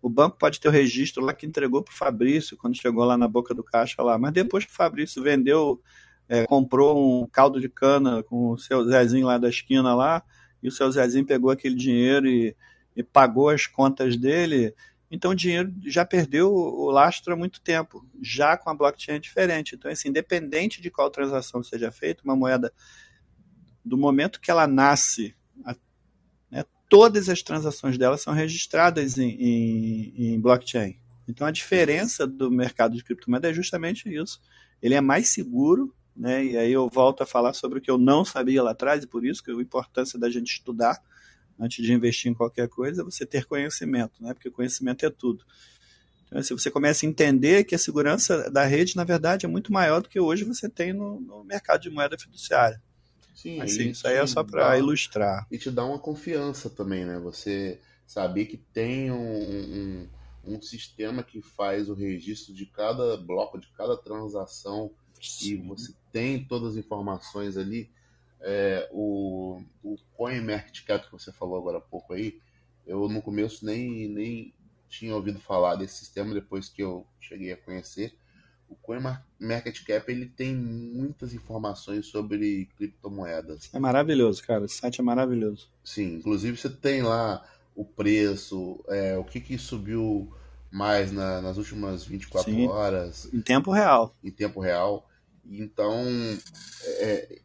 [0.01, 3.15] O banco pode ter o registro lá que entregou para o Fabrício quando chegou lá
[3.15, 5.79] na boca do caixa lá, mas depois que o Fabrício vendeu,
[6.27, 10.23] é, comprou um caldo de cana com o seu Zezinho lá da esquina lá,
[10.63, 12.55] e o seu Zezinho pegou aquele dinheiro e,
[12.95, 14.73] e pagou as contas dele,
[15.15, 18.03] então o dinheiro já perdeu o lastro há muito tempo.
[18.19, 19.75] Já com a blockchain é diferente.
[19.75, 22.73] Então, assim, independente de qual transação seja feita, uma moeda,
[23.85, 25.75] do momento que ela nasce, a,
[26.49, 30.97] né, todas as transações dela são registradas em, em, em blockchain.
[31.27, 34.41] Então a diferença do mercado de criptomoeda é justamente isso.
[34.81, 36.43] Ele é mais seguro, né?
[36.43, 39.07] E aí eu volto a falar sobre o que eu não sabia lá atrás, e
[39.07, 40.99] por isso que a importância da gente estudar
[41.59, 44.33] antes de investir em qualquer coisa, é você ter conhecimento, né?
[44.33, 45.45] porque conhecimento é tudo.
[46.25, 49.71] Então, assim, você começa a entender que a segurança da rede, na verdade, é muito
[49.71, 52.81] maior do que hoje você tem no, no mercado de moeda fiduciária.
[53.35, 55.45] Sim, assim, isso aí é só para ilustrar.
[55.51, 57.19] E te dá uma confiança também, né?
[57.19, 60.09] Você saber que tem um, um,
[60.45, 65.53] um sistema que faz o registro de cada bloco, de cada transação Sim.
[65.53, 67.91] e você tem todas as informações ali.
[68.43, 72.39] É, o, o CoinMarketCap que você falou agora há pouco aí,
[72.85, 74.53] eu no começo nem, nem
[74.89, 78.13] tinha ouvido falar desse sistema depois que eu cheguei a conhecer.
[78.69, 83.69] O CoinMarketCap ele tem muitas informações sobre criptomoedas.
[83.73, 84.65] É maravilhoso, cara.
[84.65, 85.69] Esse site é maravilhoso.
[85.83, 90.31] Sim, inclusive você tem lá o preço, é, o que, que subiu
[90.71, 93.31] mais na, nas últimas 24 Sim, horas.
[93.31, 94.15] Em tempo real.
[94.23, 95.07] Em tempo real.
[95.45, 96.03] Então,
[96.83, 97.39] é,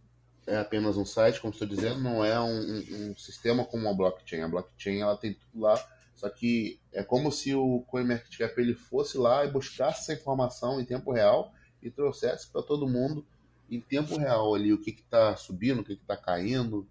[0.48, 4.40] é apenas um site, como estou dizendo, não é um, um, sistema como a blockchain.
[4.40, 5.76] A blockchain ela tem tudo lá,
[6.14, 10.84] só que é como se o CoinMarketCap ele fosse lá e buscasse essa informação em
[10.84, 13.26] tempo real e trouxesse para todo mundo
[13.70, 16.88] em tempo real ali o que está subindo, o que está caindo.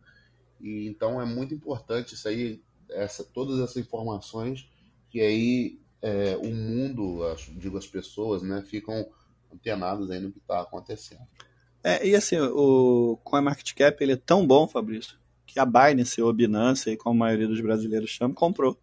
[0.62, 4.70] E então é muito importante isso aí, essa, todas essas informações
[5.10, 7.22] que aí é, o mundo,
[7.58, 9.10] digo as pessoas, né, ficam
[9.52, 11.26] antenadas aí no que está acontecendo.
[11.84, 16.98] É, e assim, o CoinMarketCap ele é tão bom, Fabrício, que a Binance ou Binance,
[16.98, 18.78] como a maioria dos brasileiros chama, comprou.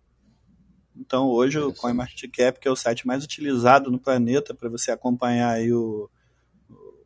[0.96, 5.50] Então hoje o CoinMarketCap, que é o site mais utilizado no planeta para você acompanhar
[5.50, 6.08] aí o,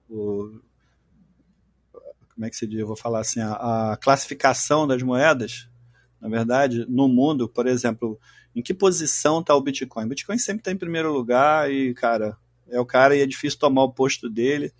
[0.08, 0.60] o,
[2.38, 2.78] como é que se diz?
[2.78, 5.68] Eu vou falar assim, a, a classificação das moedas,
[6.20, 8.16] na verdade, no mundo, por exemplo,
[8.54, 10.04] em que posição está o Bitcoin?
[10.04, 12.36] O Bitcoin sempre está em primeiro lugar e, cara,
[12.68, 14.72] é o cara e é difícil tomar o posto dele.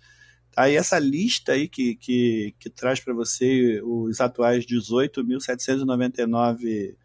[0.55, 6.95] Aí essa lista aí que, que, que traz para você os atuais 18.799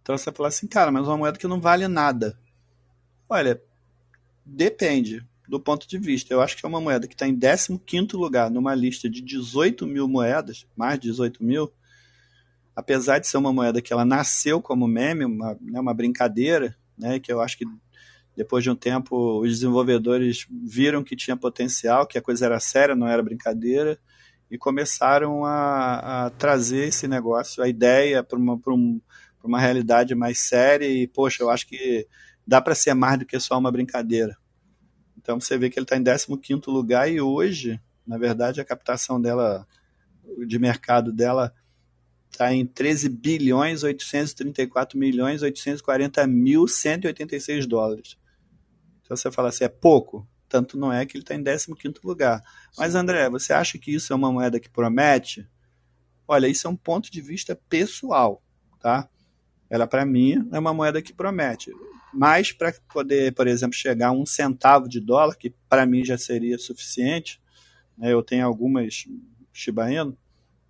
[0.00, 2.38] Então você fala assim, cara, mas uma moeda que não vale nada.
[3.28, 3.60] Olha,
[4.44, 6.32] Depende do ponto de vista.
[6.32, 9.86] Eu acho que é uma moeda que está em 15 lugar numa lista de 18
[9.86, 11.72] mil moedas, mais de 18 mil,
[12.74, 17.18] apesar de ser uma moeda que ela nasceu como meme, uma, né, uma brincadeira, né,
[17.18, 17.64] que eu acho que
[18.36, 22.96] depois de um tempo os desenvolvedores viram que tinha potencial, que a coisa era séria,
[22.96, 23.98] não era brincadeira,
[24.50, 29.00] e começaram a, a trazer esse negócio, a ideia para uma, um,
[29.42, 32.06] uma realidade mais séria, e poxa, eu acho que
[32.46, 34.36] dá para ser mais do que só uma brincadeira.
[35.16, 39.20] Então você vê que ele está em 15 lugar e hoje, na verdade, a captação
[39.20, 39.66] dela,
[40.46, 41.54] de mercado dela,
[42.30, 48.18] está em 13 bilhões 834 milhões 840 mil 186 dólares.
[49.02, 50.28] Então você fala assim, é pouco?
[50.48, 52.42] Tanto não é que ele está em 15 lugar.
[52.76, 55.48] Mas André, você acha que isso é uma moeda que promete?
[56.28, 58.42] Olha, isso é um ponto de vista pessoal,
[58.80, 59.08] tá?
[59.70, 61.70] Ela, para mim, é uma moeda que promete
[62.14, 66.16] mas para poder, por exemplo, chegar a um centavo de dólar, que para mim já
[66.16, 67.40] seria suficiente,
[67.98, 69.04] né, eu tenho algumas
[69.52, 70.16] Shiba Inu,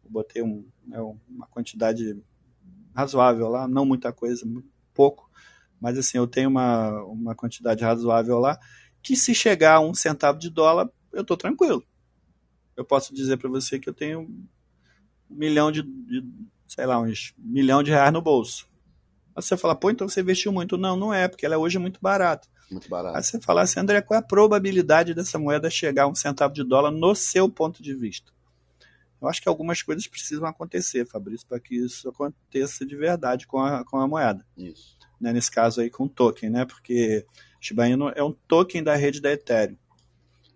[0.08, 2.18] botei um, né, uma quantidade
[2.94, 4.46] razoável lá, não muita coisa,
[4.92, 5.30] pouco,
[5.80, 8.58] mas assim, eu tenho uma, uma quantidade razoável lá,
[9.02, 11.84] que se chegar a um centavo de dólar, eu estou tranquilo.
[12.76, 14.46] Eu posso dizer para você que eu tenho um
[15.28, 16.24] milhão de, de,
[16.66, 18.68] sei lá, uns milhão de reais no bolso.
[19.34, 20.76] Aí você fala, pô, então você investiu muito.
[20.76, 22.48] Não, não é, porque ela é hoje muito barata.
[22.70, 23.16] Muito barato.
[23.16, 26.54] Aí você fala assim, André, qual é a probabilidade dessa moeda chegar a um centavo
[26.54, 28.32] de dólar no seu ponto de vista?
[29.20, 33.58] Eu acho que algumas coisas precisam acontecer, Fabrício, para que isso aconteça de verdade com
[33.58, 34.44] a, com a moeda.
[34.56, 34.96] Isso.
[35.20, 36.64] Né, nesse caso aí com o token, né?
[36.64, 37.24] Porque
[37.60, 39.76] Shiba Inu é um token da rede da Ethereum.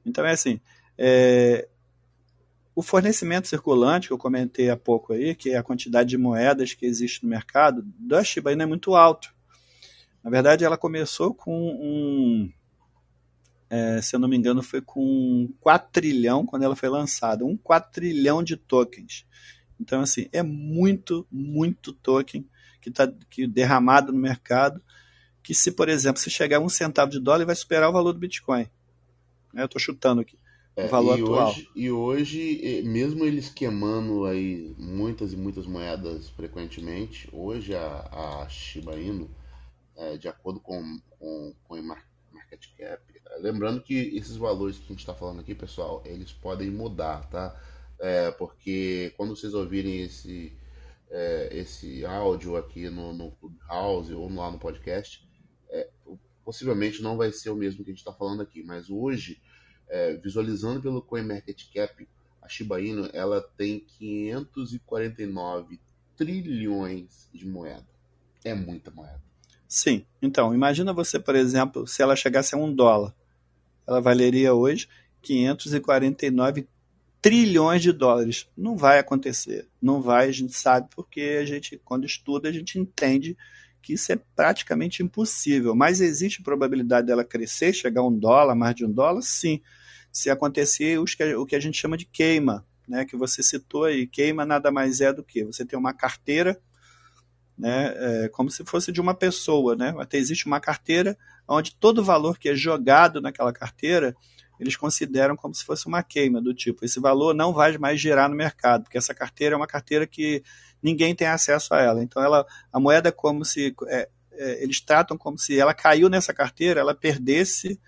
[0.05, 0.61] Então é assim,
[0.97, 1.67] é,
[2.79, 6.75] o fornecimento circulante, que eu comentei há pouco aí, que é a quantidade de moedas
[6.75, 9.35] que existe no mercado, da Shiba Inu é muito alto.
[10.23, 12.49] Na verdade, ela começou com um.
[13.69, 17.45] É, se eu não me engano, foi com um 4 trilhão quando ela foi lançada.
[17.45, 19.27] Um 4 trilhão de tokens.
[19.81, 22.49] Então, assim, é muito, muito token
[22.81, 24.81] que está que derramado no mercado.
[25.43, 28.13] Que se, por exemplo, se chegar a um centavo de dólar, vai superar o valor
[28.13, 28.69] do Bitcoin.
[29.53, 30.39] Eu estou chutando aqui.
[30.79, 31.49] É, valor e atual.
[31.49, 38.49] Hoje, e hoje, mesmo eles queimando aí muitas e muitas moedas frequentemente, hoje a, a
[38.49, 39.29] Shiba Inu,
[39.97, 40.81] é, de acordo com,
[41.19, 43.03] com, com o market cap,
[43.41, 47.61] lembrando que esses valores que a gente está falando aqui, pessoal, eles podem mudar, tá?
[47.99, 50.57] É, porque quando vocês ouvirem esse,
[51.11, 55.29] é, esse áudio aqui no, no Clubhouse ou lá no podcast,
[55.71, 55.91] é,
[56.45, 59.43] possivelmente não vai ser o mesmo que a gente está falando aqui, mas hoje
[59.89, 62.07] é, visualizando pelo CoinMarketCap,
[62.43, 65.79] a Shiba Inu ela tem 549
[66.17, 67.87] trilhões de moeda.
[68.45, 69.23] É muita moeda.
[69.67, 70.07] Sim.
[70.23, 73.15] Então, imagina você, por exemplo, se ela chegasse a um dólar,
[73.87, 74.89] ela valeria hoje
[75.21, 76.67] 549
[77.21, 78.49] trilhões de dólares.
[78.57, 79.69] Não vai acontecer.
[79.81, 83.37] Não vai, a gente sabe, porque a gente, quando estuda, a gente entende
[83.83, 85.75] que isso é praticamente impossível.
[85.75, 89.21] Mas existe probabilidade dela crescer, chegar a um dólar, mais de um dólar?
[89.23, 89.61] Sim
[90.13, 93.85] se acontecer os que, o que a gente chama de queima, né, que você citou
[93.85, 94.07] aí.
[94.07, 96.61] Queima nada mais é do que você tem uma carteira,
[97.57, 99.77] né, é, como se fosse de uma pessoa.
[99.77, 99.95] Né?
[99.99, 104.15] Até existe uma carteira onde todo o valor que é jogado naquela carteira
[104.59, 108.29] eles consideram como se fosse uma queima do tipo, esse valor não vai mais girar
[108.29, 110.43] no mercado, porque essa carteira é uma carteira que
[110.83, 112.03] ninguém tem acesso a ela.
[112.03, 116.09] Então ela, a moeda é como se é, é, eles tratam como se ela caiu
[116.09, 117.81] nessa carteira, ela perdesse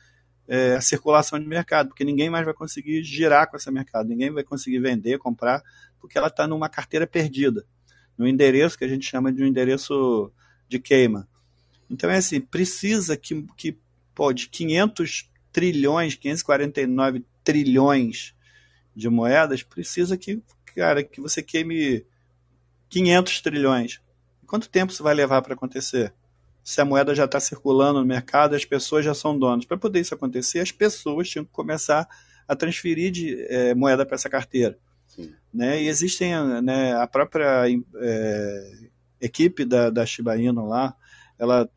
[0.50, 4.32] é, a circulação de mercado, porque ninguém mais vai conseguir girar com esse mercado, ninguém
[4.32, 5.62] vai conseguir vender, comprar,
[6.00, 7.64] porque ela está numa carteira perdida,
[8.18, 10.32] no endereço que a gente chama de um endereço
[10.68, 11.28] de queima.
[11.88, 13.78] Então é assim, precisa que, que
[14.12, 18.34] pode 500 trilhões, 549 trilhões
[18.94, 20.42] de moedas, precisa que,
[20.74, 22.04] cara, que você queime
[22.88, 24.00] 500 trilhões.
[24.48, 26.12] Quanto tempo isso vai levar para acontecer?
[26.62, 29.64] Se a moeda já está circulando no mercado, as pessoas já são donas.
[29.64, 32.08] Para poder isso acontecer, as pessoas tinham que começar
[32.46, 34.78] a transferir de é, moeda para essa carteira.
[35.06, 35.34] Sim.
[35.52, 35.82] Né?
[35.82, 36.32] E existem
[36.62, 37.64] né, a própria
[37.96, 38.72] é,
[39.20, 40.94] equipe da, da Shiba Inu lá,
[41.38, 41.68] ela,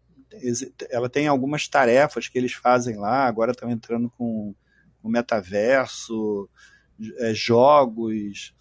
[0.89, 4.53] ela tem algumas tarefas que eles fazem lá, agora estão entrando com
[5.01, 6.49] o metaverso,
[7.17, 8.53] é, jogos,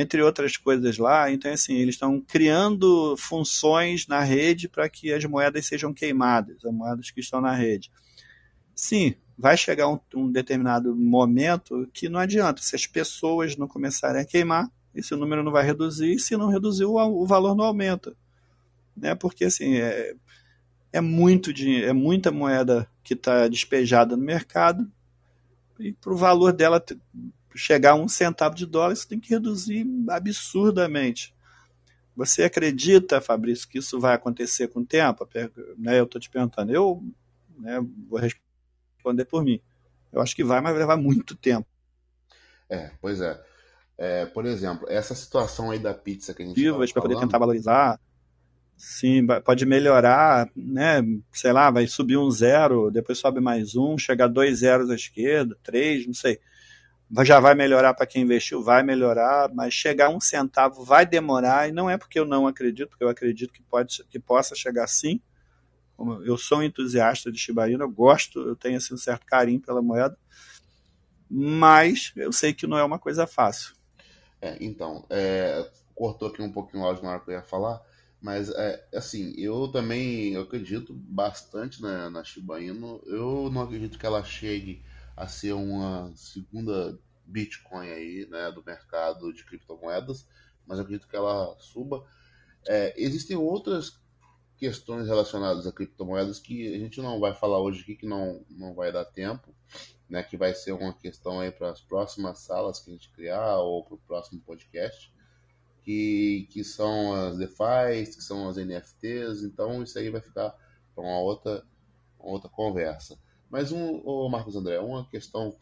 [0.00, 1.30] entre outras coisas lá.
[1.30, 6.72] Então, assim, eles estão criando funções na rede para que as moedas sejam queimadas, as
[6.72, 7.90] moedas que estão na rede.
[8.74, 12.62] Sim, vai chegar um, um determinado momento que não adianta.
[12.62, 16.48] Se as pessoas não começarem a queimar, esse número não vai reduzir, e se não
[16.48, 18.16] reduzir, o, o valor não aumenta.
[18.96, 19.14] Né?
[19.14, 20.14] Porque, assim, é,
[20.94, 24.90] é, muito dinheiro, é muita moeda que está despejada no mercado,
[25.78, 26.82] e para o valor dela
[27.54, 31.34] chegar a um centavo de dólar, isso tem que reduzir absurdamente.
[32.16, 35.26] Você acredita, Fabrício, que isso vai acontecer com o tempo?
[35.78, 36.72] Né, eu estou te perguntando.
[36.72, 37.02] Eu
[37.58, 39.60] né, vou responder por mim.
[40.12, 41.66] Eu acho que vai, mas vai levar muito tempo.
[42.68, 43.40] É, pois é.
[43.96, 47.38] é por exemplo, essa situação aí da pizza que a gente Vivas para poder tentar
[47.38, 47.98] valorizar.
[48.76, 51.02] Sim, pode melhorar, né?
[51.32, 55.56] Sei lá, vai subir um zero, depois sobe mais um, chegar dois zeros à esquerda,
[55.62, 56.40] três, não sei
[57.22, 61.68] já vai melhorar para quem investiu, vai melhorar, mas chegar a um centavo vai demorar,
[61.68, 64.86] e não é porque eu não acredito, porque eu acredito que, pode, que possa chegar
[64.86, 65.20] sim.
[66.24, 69.60] Eu sou um entusiasta de Shiba Inu, eu gosto, eu tenho assim, um certo carinho
[69.60, 70.16] pela moeda,
[71.28, 73.74] mas eu sei que não é uma coisa fácil.
[74.40, 77.82] É, então, é, cortou aqui um pouquinho o áudio na hora que eu ia falar,
[78.22, 83.98] mas é, assim, eu também eu acredito bastante na, na Shiba Inu, eu não acredito
[83.98, 84.82] que ela chegue
[85.16, 90.26] a ser uma segunda Bitcoin aí, né, do mercado de criptomoedas,
[90.66, 92.04] mas acredito que ela suba.
[92.66, 94.00] É, existem outras
[94.56, 98.74] questões relacionadas a criptomoedas que a gente não vai falar hoje aqui, que não, não
[98.74, 99.54] vai dar tempo,
[100.08, 103.58] né, que vai ser uma questão aí para as próximas salas que a gente criar
[103.58, 105.12] ou para o próximo podcast,
[105.82, 110.54] que, que são as DeFi, que são as NFTs, então isso aí vai ficar
[110.94, 111.64] para uma outra,
[112.18, 113.18] uma outra conversa.
[113.50, 115.56] Mas um, oh Marcos André, uma questão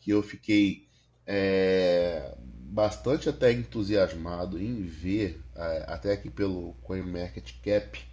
[0.00, 0.86] que eu fiquei
[1.26, 8.06] é, bastante até entusiasmado em ver, é, até aqui pelo CoinMarketCap,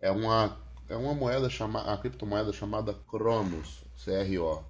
[0.00, 4.64] é uma, é uma moeda chamada, a criptomoeda chamada Cronos, CRO.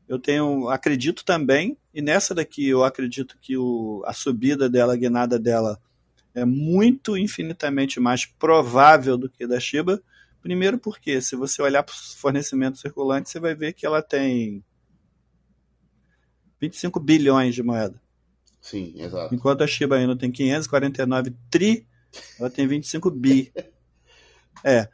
[0.08, 4.96] Eu tenho, acredito também, e nessa daqui eu acredito que o, a subida dela, a
[4.96, 5.80] guinada dela,
[6.34, 10.02] é muito infinitamente mais provável do que da Shiba.
[10.42, 14.62] Primeiro porque, se você olhar para o fornecimento circulante, você vai ver que ela tem
[16.60, 17.98] 25 bilhões de moeda.
[18.64, 19.34] Sim, exato.
[19.34, 21.86] Enquanto a Shiba Inu tem 549 tri
[22.40, 23.52] ela tem 25 bi.
[24.66, 24.88] É.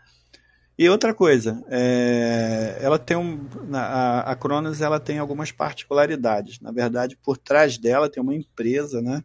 [0.76, 6.58] E outra coisa, é, ela tem um, a, a Cronos ela tem algumas particularidades.
[6.58, 9.22] Na verdade, por trás dela tem uma empresa, né?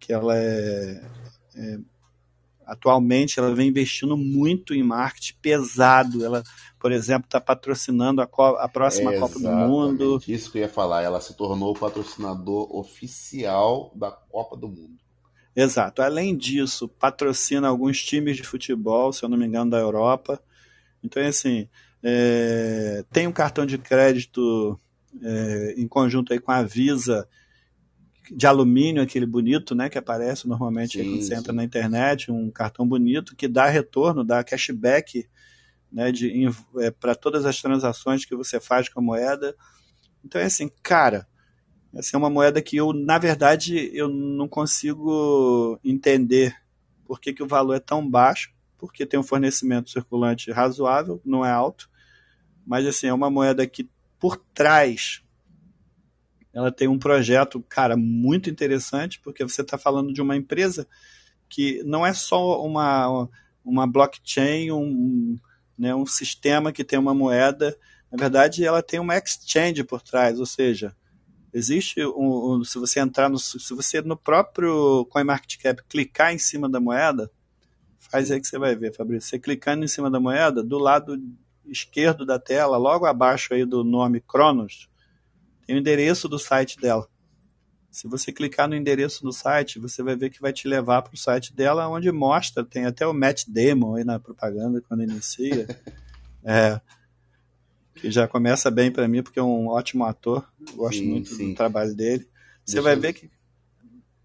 [0.00, 1.04] Que ela é,
[1.54, 1.78] é
[2.66, 6.24] atualmente ela vem investindo muito em marketing pesado.
[6.24, 6.42] Ela,
[6.80, 10.20] por exemplo, está patrocinando a, a próxima é Copa do Mundo.
[10.26, 11.02] Isso que eu ia falar.
[11.02, 14.98] Ela se tornou o patrocinador oficial da Copa do Mundo.
[15.54, 16.00] Exato.
[16.00, 20.42] Além disso, patrocina alguns times de futebol, se eu não me engano, da Europa.
[21.04, 21.68] Então, assim,
[22.02, 24.80] é, tem um cartão de crédito
[25.22, 27.28] é, em conjunto aí com a Visa
[28.30, 31.40] de alumínio, aquele bonito, né, que aparece normalmente sim, quando você sim.
[31.40, 35.28] entra na internet, um cartão bonito que dá retorno, dá cashback
[35.92, 36.12] né,
[36.78, 39.54] é, para todas as transações que você faz com a moeda.
[40.24, 41.26] Então é assim, cara,
[41.94, 46.54] essa é uma moeda que eu, na verdade, eu não consigo entender
[47.04, 51.44] por que, que o valor é tão baixo, porque tem um fornecimento circulante razoável, não
[51.44, 51.90] é alto,
[52.64, 53.88] mas assim, é uma moeda que
[54.18, 55.22] por trás
[56.52, 60.86] ela tem um projeto, cara, muito interessante, porque você está falando de uma empresa
[61.48, 63.28] que não é só uma,
[63.64, 65.36] uma blockchain, um,
[65.80, 67.76] né, um sistema que tem uma moeda,
[68.12, 70.94] na verdade ela tem uma exchange por trás, ou seja,
[71.52, 76.68] Existe um, um, se você entrar no se você no próprio CoinMarketCap clicar em cima
[76.68, 77.30] da moeda,
[77.98, 79.30] faz aí que você vai ver, Fabrício.
[79.30, 81.20] Você clicando em cima da moeda, do lado
[81.66, 84.88] esquerdo da tela, logo abaixo aí do nome Cronos,
[85.66, 87.08] tem o endereço do site dela.
[87.90, 91.14] Se você clicar no endereço do site, você vai ver que vai te levar para
[91.14, 95.66] o site dela, onde mostra, tem até o Match Demo aí na propaganda quando inicia.
[96.44, 96.80] é,
[97.94, 101.50] que já começa bem para mim, porque é um ótimo ator, gosto sim, muito sim.
[101.50, 102.28] do trabalho dele.
[102.64, 103.00] Você Deixa vai eu...
[103.00, 103.30] ver que.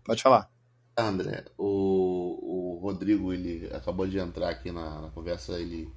[0.04, 0.50] Pode falar.
[0.98, 5.92] André, o, o Rodrigo ele acabou de entrar aqui na, na conversa, ele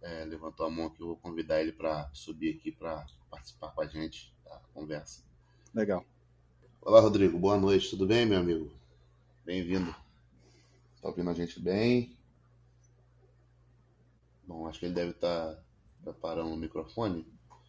[0.00, 3.80] é, levantou a mão aqui, eu vou convidar ele para subir aqui para participar com
[3.80, 5.22] a gente da conversa.
[5.72, 6.04] Legal.
[6.84, 8.68] Olá, Rodrigo, boa noite, tudo bem, meu amigo?
[9.46, 9.94] Bem-vindo.
[11.00, 12.10] Tá ouvindo a gente bem?
[14.44, 15.58] Bom, acho que ele deve estar tá
[16.02, 17.24] preparando o microfone.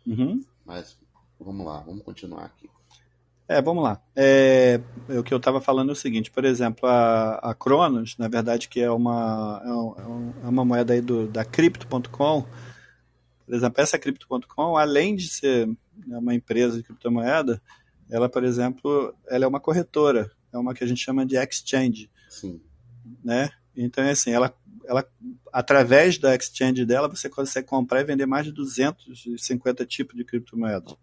[0.07, 0.43] Uhum.
[0.65, 0.97] Mas
[1.39, 2.67] vamos lá, vamos continuar aqui.
[3.47, 4.01] É, vamos lá.
[4.15, 8.27] É, o que eu estava falando é o seguinte, por exemplo, a, a Cronos, na
[8.27, 12.47] verdade, que é uma, é, é uma moeda aí do, da Crypto.com,
[13.45, 15.69] por exemplo, essa Crypto.com, além de ser
[16.07, 17.61] uma empresa de criptomoeda,
[18.09, 22.09] ela, por exemplo, ela é uma corretora, é uma que a gente chama de exchange.
[22.29, 22.61] Sim.
[23.23, 23.49] Né?
[23.75, 24.53] Então, é assim, ela,
[24.85, 25.05] ela,
[25.51, 30.95] através da exchange dela, você consegue comprar e vender mais de 250 tipos de criptomoedas.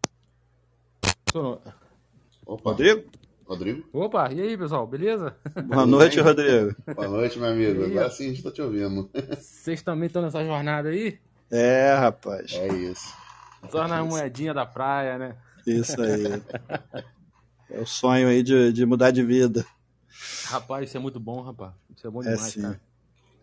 [2.47, 2.71] Opa.
[2.71, 3.05] Rodrigo?
[3.45, 3.89] Rodrigo?
[3.93, 5.37] Opa, e aí, pessoal, beleza?
[5.67, 6.75] Boa noite, Rodrigo.
[6.95, 7.85] Boa noite, meu amigo.
[7.85, 9.11] Agora sim a gente tá te ouvindo.
[9.37, 11.19] Vocês também estão nessa jornada aí?
[11.51, 12.53] É, rapaz.
[12.55, 13.13] É isso.
[13.69, 15.37] Só na moedinha da praia, né?
[15.79, 16.43] Isso aí.
[17.71, 19.65] É o sonho aí de, de mudar de vida.
[20.47, 21.73] Rapaz, isso é muito bom, rapaz.
[21.97, 22.63] Isso é bom É demais, sim.
[22.63, 22.81] cara.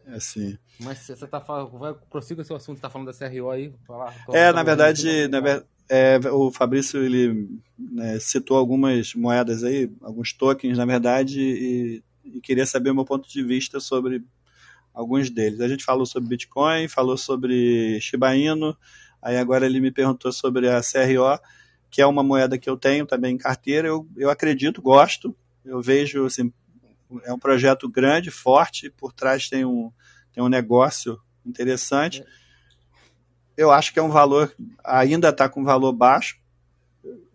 [0.07, 0.57] É sim.
[0.79, 3.73] Mas você tá falando, vai, prossiga seu assunto, tá falando da CRO aí.
[3.85, 9.91] Falar, É, na verdade, na ver- é, o Fabrício ele né, citou algumas moedas aí,
[10.01, 14.23] alguns tokens, na verdade, e, e queria saber o meu ponto de vista sobre
[14.93, 15.61] alguns deles.
[15.61, 18.75] A gente falou sobre Bitcoin, falou sobre Shiba Inu,
[19.21, 21.39] aí agora ele me perguntou sobre a CRO,
[21.97, 23.87] que é uma moeda que eu tenho também em carteira.
[23.87, 25.35] Eu, eu acredito, gosto,
[25.65, 26.53] eu vejo assim,
[27.23, 29.91] é um projeto grande, forte, por trás tem um,
[30.31, 32.23] tem um negócio interessante.
[33.57, 36.39] Eu acho que é um valor, ainda está com valor baixo.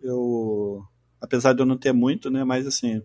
[0.01, 0.81] Eu,
[1.19, 3.03] apesar de eu não ter muito, né, mas assim,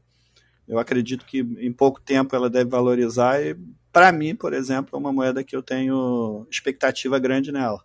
[0.69, 3.57] eu acredito que em pouco tempo ela deve valorizar e
[3.93, 7.83] para mim, por exemplo, é uma moeda que eu tenho expectativa grande nela.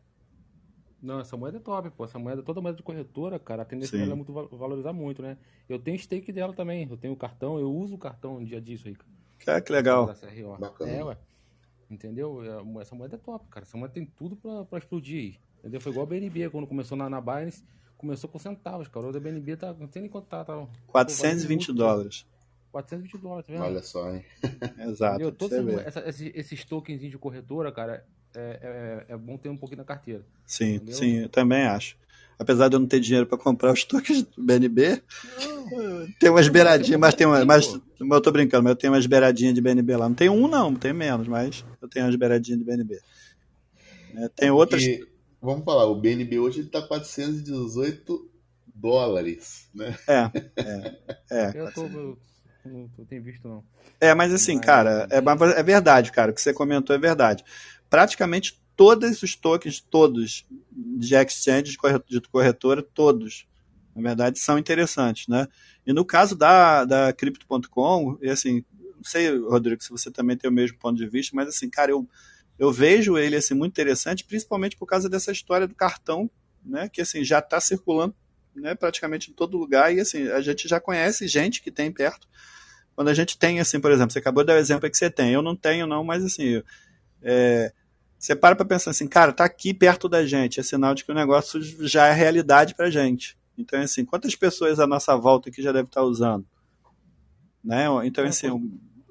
[1.04, 2.06] Não, essa moeda é top, pô.
[2.06, 5.22] Essa moeda, toda moeda de corretora, cara, a tendência dela é muito val- valorizar muito,
[5.22, 5.38] né?
[5.68, 6.88] Eu tenho stake dela também.
[6.90, 8.96] Eu tenho o cartão, eu uso o cartão no dia disso aí.
[8.96, 9.58] cara.
[9.58, 10.06] Ah, que legal.
[10.06, 10.14] Da.
[10.58, 10.92] Bacana.
[10.92, 11.18] É, ué.
[11.92, 12.42] Entendeu?
[12.44, 13.66] É, Essa moeda é top, cara.
[13.66, 15.36] Essa moeda tem tudo pra, pra explodir aí.
[15.60, 15.82] Entendeu?
[15.82, 17.64] Foi igual a BNB, quando começou na, na Binance,
[17.98, 19.06] começou com centavos, cara.
[19.06, 20.44] Hoje a BNB tá, não sei nem quanto tá.
[20.46, 21.74] tá 420 muito.
[21.74, 22.26] dólares.
[22.72, 23.64] 420 dólares, tá vendo?
[23.66, 24.24] Olha só, hein?
[24.90, 25.32] Exato.
[25.34, 28.06] Todos esses, esses, esses tokens de corretora, cara,
[28.36, 30.26] é, é, é bom ter um pouquinho na carteira.
[30.46, 30.96] Sim, Entendeu?
[30.96, 31.98] sim, eu também acho.
[32.38, 35.02] Apesar de eu não ter dinheiro para comprar os tokens do BNB,
[36.20, 39.54] tem umas beiradinhas, mas tem uma, mas eu tô brincando, mas eu tenho umas beiradinhas
[39.54, 40.10] de BNB lá.
[40.10, 43.00] Não tem um não, tem menos, mas eu tenho umas beiradinhas de BNB.
[44.16, 45.08] É, tem outras Porque,
[45.42, 48.30] vamos falar, o BNB hoje ele tá 418
[48.74, 49.98] dólares, né?
[50.08, 50.98] É, é,
[51.32, 51.52] é.
[51.56, 51.86] Eu tô.
[51.86, 52.18] Eu,
[52.66, 53.64] não tenho visto, não.
[54.00, 56.32] É, mas assim, cara, é, mas é verdade, cara.
[56.32, 57.44] O que você comentou é verdade.
[57.94, 63.46] Praticamente todos os tokens, todos, de exchange, de corre- de corretora, todos,
[63.96, 65.48] na verdade, são interessantes, né?
[65.86, 68.66] E no caso da, da Crypto.com, assim,
[68.96, 71.92] não sei, Rodrigo, se você também tem o mesmo ponto de vista, mas assim, cara,
[71.92, 72.10] eu,
[72.58, 76.28] eu vejo ele assim, muito interessante, principalmente por causa dessa história do cartão,
[76.66, 76.90] né?
[76.90, 78.16] Que assim, já está circulando
[78.56, 82.28] né, praticamente em todo lugar, e assim, a gente já conhece gente que tem perto
[82.96, 85.12] quando a gente tem, assim, por exemplo, você acabou de dar o exemplo que você
[85.12, 86.64] tem, eu não tenho não, mas assim,
[87.22, 87.72] é,
[88.24, 91.12] você para para pensar assim, cara, tá aqui perto da gente, é sinal de que
[91.12, 93.38] o negócio já é realidade pra gente.
[93.58, 96.46] Então, assim, quantas pessoas à nossa volta aqui já devem estar usando?
[97.62, 97.86] Né?
[98.06, 98.48] Então, assim,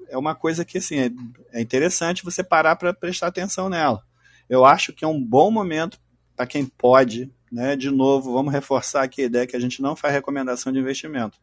[0.09, 1.11] é uma coisa que, assim, é,
[1.51, 4.03] é interessante você parar para prestar atenção nela.
[4.49, 6.01] Eu acho que é um bom momento
[6.35, 7.75] para quem pode, né?
[7.75, 11.37] De novo, vamos reforçar aqui a ideia que a gente não faz recomendação de investimento.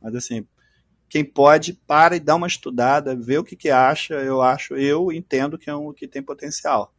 [0.00, 0.46] Mas, assim,
[1.10, 4.14] quem pode, para e dá uma estudada, vê o que, que acha.
[4.14, 6.90] Eu acho, eu entendo que é um que tem potencial.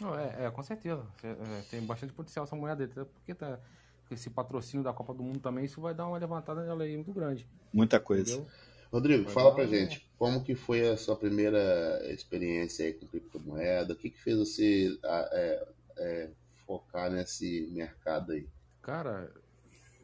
[0.00, 1.04] Não, é, é, com certeza.
[1.22, 3.58] É, tem bastante potencial essa moeda, até porque tá,
[4.10, 7.12] esse patrocínio da Copa do Mundo também, isso vai dar uma levantada nela aí muito
[7.12, 7.48] grande.
[7.72, 8.32] Muita coisa.
[8.32, 8.50] Entendeu?
[8.92, 13.06] Rodrigo, Vai fala pra um- gente, como que foi a sua primeira experiência aí com
[13.06, 13.92] criptomoeda?
[13.92, 15.68] O que que fez você a- é,
[15.98, 16.30] é,
[16.66, 18.48] focar nesse mercado aí?
[18.80, 19.30] Cara,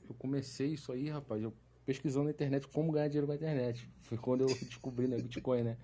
[0.09, 1.55] eu comecei isso aí, rapaz, eu
[1.86, 3.88] pesquisando na internet como ganhar dinheiro com a internet.
[4.03, 5.76] Foi quando eu descobri né, Bitcoin, né?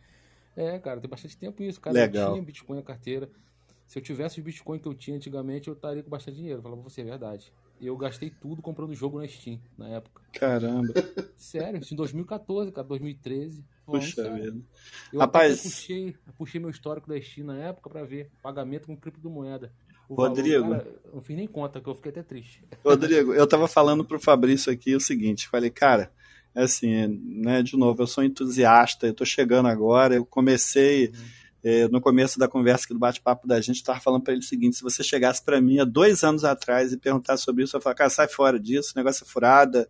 [0.57, 1.95] É, cara, tem bastante tempo isso, cara.
[1.95, 2.29] Legal.
[2.29, 3.31] Eu tinha Bitcoin na carteira.
[3.91, 6.63] Se eu tivesse os Bitcoin que eu tinha antigamente, eu estaria com bastante dinheiro.
[6.63, 7.53] Falava pra você, é verdade.
[7.81, 10.23] E eu gastei tudo comprando jogo na Steam, na época.
[10.33, 10.95] Caramba,
[11.37, 13.65] Sério, isso em 2014, cara, 2013.
[13.85, 14.61] Falando puxa vida.
[15.13, 19.73] Eu Rapaz- puxei, puxei meu histórico da Steam na época pra ver pagamento com criptomoeda.
[20.09, 20.61] O Rodrigo.
[20.69, 22.63] Valor, cara, não fiz nem conta, que eu fiquei até triste.
[22.87, 26.13] Rodrigo, eu tava falando pro Fabrício aqui o seguinte, falei, cara,
[26.55, 31.11] é assim, né, de novo, eu sou entusiasta, eu tô chegando agora, eu comecei, eh,
[31.91, 34.77] no começo da conversa aqui do bate-papo da gente, tava falando para ele o seguinte,
[34.77, 37.83] se você chegasse para mim há dois anos atrás e perguntasse sobre isso, eu ia
[37.83, 39.89] falar, cara, sai fora disso, esse negócio é furada,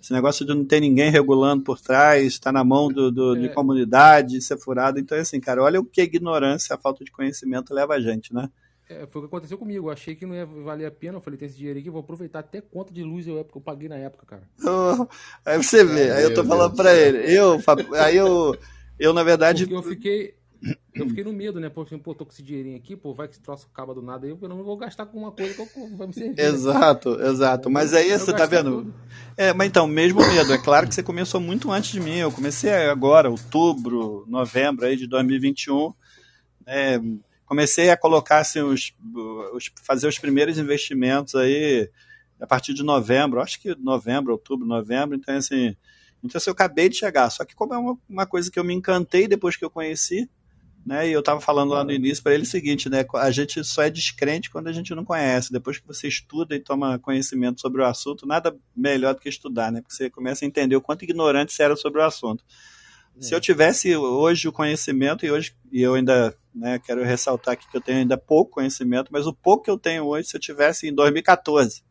[0.00, 3.46] esse negócio de não ter ninguém regulando por trás, tá na mão do, do- de
[3.46, 3.48] É.
[3.48, 7.10] comunidade, isso é furado, então assim, cara, olha o que a ignorância, a falta de
[7.10, 8.50] conhecimento leva a gente, né?
[8.88, 9.88] É, foi o que aconteceu comigo.
[9.88, 11.16] Eu achei que não ia valer a pena.
[11.16, 13.88] Eu falei, tem esse dinheiro aqui, vou aproveitar até conta de luz eu, eu paguei
[13.88, 14.42] na época, cara.
[14.62, 15.08] Oh,
[15.44, 17.18] aí você vê, aí eu tô falando pra ele.
[17.36, 17.60] Eu,
[18.00, 18.56] aí eu,
[18.96, 19.64] eu, na verdade.
[19.66, 20.34] Porque eu fiquei.
[20.94, 21.70] Eu fiquei no medo, né?
[21.76, 24.26] Assim, pô, tô com esse dinheirinho aqui, pô, vai que esse troço acaba do nada
[24.26, 26.40] aí, eu não vou gastar com uma coisa que vai me servir.
[26.40, 27.70] Exato, exato.
[27.70, 28.78] Mas aí você tá vendo.
[28.78, 28.94] Tudo.
[29.36, 30.52] É, mas então, mesmo medo.
[30.52, 32.16] É claro que você começou muito antes de mim.
[32.16, 35.92] Eu comecei agora, outubro, novembro aí de 2021.
[36.66, 37.00] É,
[37.46, 38.92] comecei a colocar assim, os,
[39.52, 41.88] os, fazer os primeiros investimentos aí
[42.40, 45.74] a partir de novembro, acho que novembro, outubro, novembro, então assim,
[46.22, 48.64] então assim, eu acabei de chegar, só que como é uma, uma coisa que eu
[48.64, 50.28] me encantei depois que eu conheci,
[50.86, 53.62] né, e eu estava falando lá no início para ele o seguinte, né, a gente
[53.64, 57.60] só é descrente quando a gente não conhece, depois que você estuda e toma conhecimento
[57.60, 60.80] sobre o assunto, nada melhor do que estudar, né, porque você começa a entender o
[60.80, 62.44] quanto ignorante você era sobre o assunto.
[63.18, 67.68] Se eu tivesse hoje o conhecimento, e hoje e eu ainda né, quero ressaltar aqui
[67.70, 70.40] que eu tenho ainda pouco conhecimento, mas o pouco que eu tenho hoje, se eu
[70.40, 71.82] tivesse em 2014,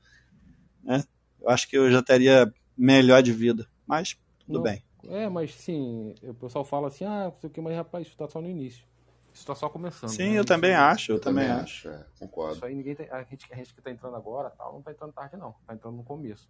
[0.83, 1.03] né,
[1.41, 3.67] eu acho que eu já teria melhor de vida.
[3.87, 4.15] Mas
[4.45, 4.83] tudo Não, bem.
[5.09, 8.13] É, mas sim, o pessoal fala assim, ah, não sei o que, mas rapaz, isso
[8.13, 8.85] está só no início.
[9.33, 10.09] Isso está só começando.
[10.09, 10.39] Sim, né?
[10.39, 11.89] eu também acho, eu, eu também, também acho.
[11.89, 12.55] É, concordo.
[12.55, 14.91] Isso aí ninguém tem, a gente, a gente que está entrando agora, tal, não está
[14.91, 16.49] entrando tarde não, está entrando no começo.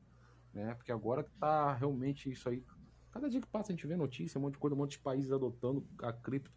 [0.54, 0.74] Né?
[0.76, 2.64] Porque agora que está realmente isso aí
[3.16, 5.00] Cada dia que passa a gente vê notícia, um monte de coisa, um monte de
[5.00, 6.52] países adotando a cripto,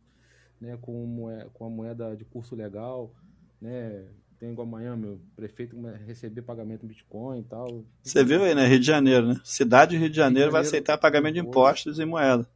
[0.61, 3.15] né, com, moeda, com a moeda de curso legal,
[3.61, 5.77] né, tem igual amanhã, meu prefeito
[6.07, 7.85] receber pagamento em Bitcoin e tal.
[8.03, 8.67] Você viu aí, né?
[8.67, 9.41] Rio de Janeiro, né?
[9.43, 12.49] Cidade de Rio de Janeiro, Rio de Janeiro vai aceitar pagamento de impostos em moeda.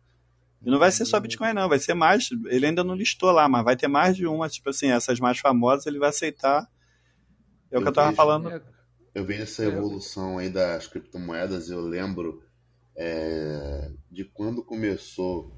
[0.64, 2.30] E não vai ser só Bitcoin, não, vai ser mais.
[2.46, 5.38] Ele ainda não listou lá, mas vai ter mais de uma, tipo assim, essas mais
[5.38, 6.70] famosas, ele vai aceitar.
[7.70, 8.50] É o eu que eu tava vejo, falando.
[8.50, 8.62] É,
[9.14, 12.42] eu vejo essa evolução aí das criptomoedas, eu lembro
[12.94, 15.52] é, de quando começou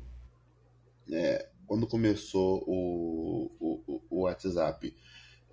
[1.13, 4.95] é, quando começou o, o, o WhatsApp.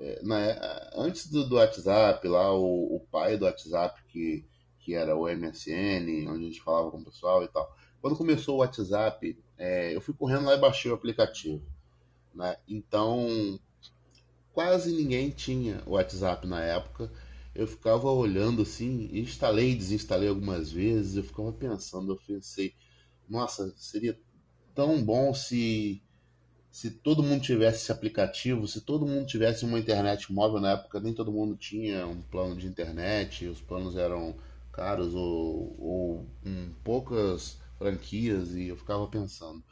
[0.01, 4.45] É, na, antes do, do, WhatsApp, lá o, o, pai do WhatsApp, que,
[4.79, 7.73] que era o MSN, onde a gente falava com o pessoal e tal.
[8.01, 11.63] Quando começou o WhatsApp, é, eu fui correndo lá e baixei o aplicativo.
[12.33, 12.57] Né?
[12.67, 13.59] Então,
[14.51, 17.11] quase ninguém tinha o WhatsApp na época
[17.53, 22.73] eu ficava olhando assim, instalei e desinstalei algumas vezes, eu ficava pensando, eu pensei,
[23.27, 24.17] nossa, seria
[24.73, 26.01] tão bom se
[26.71, 30.99] se todo mundo tivesse esse aplicativo, se todo mundo tivesse uma internet móvel na época,
[30.99, 34.35] nem todo mundo tinha um plano de internet, os planos eram
[34.71, 39.63] caros ou, ou um, poucas franquias e eu ficava pensando.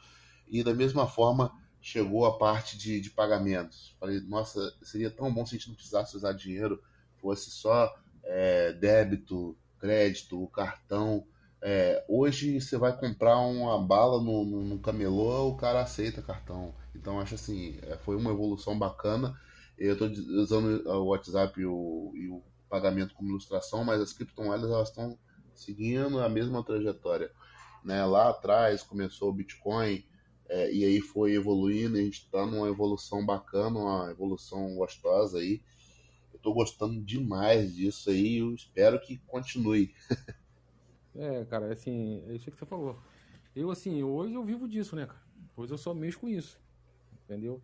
[0.48, 3.96] E da mesma forma chegou a parte de, de pagamentos.
[3.98, 6.82] Falei, nossa, seria tão bom se a gente não precisasse usar dinheiro
[7.20, 7.94] fosse só
[8.24, 11.24] é, débito, crédito, cartão.
[11.62, 16.74] É, hoje você vai comprar uma bala no, no, no, camelô, o cara aceita cartão.
[16.94, 19.38] Então acho assim, é, foi uma evolução bacana.
[19.78, 24.70] Eu estou usando o WhatsApp e o, e o, pagamento como ilustração, mas as criptomoedas
[24.70, 25.18] elas estão
[25.54, 27.32] seguindo a mesma trajetória.
[27.84, 28.04] Né?
[28.04, 30.04] Lá atrás começou o Bitcoin
[30.48, 35.60] é, e aí foi evoluindo, a gente está numa evolução bacana, uma evolução gostosa aí
[36.42, 39.94] tô gostando demais disso aí eu espero que continue.
[41.14, 42.98] é, cara, assim, é isso que você falou.
[43.54, 45.20] Eu, assim, hoje eu vivo disso, né, cara?
[45.56, 46.60] Hoje eu só mexo com isso.
[47.30, 47.62] Entendeu?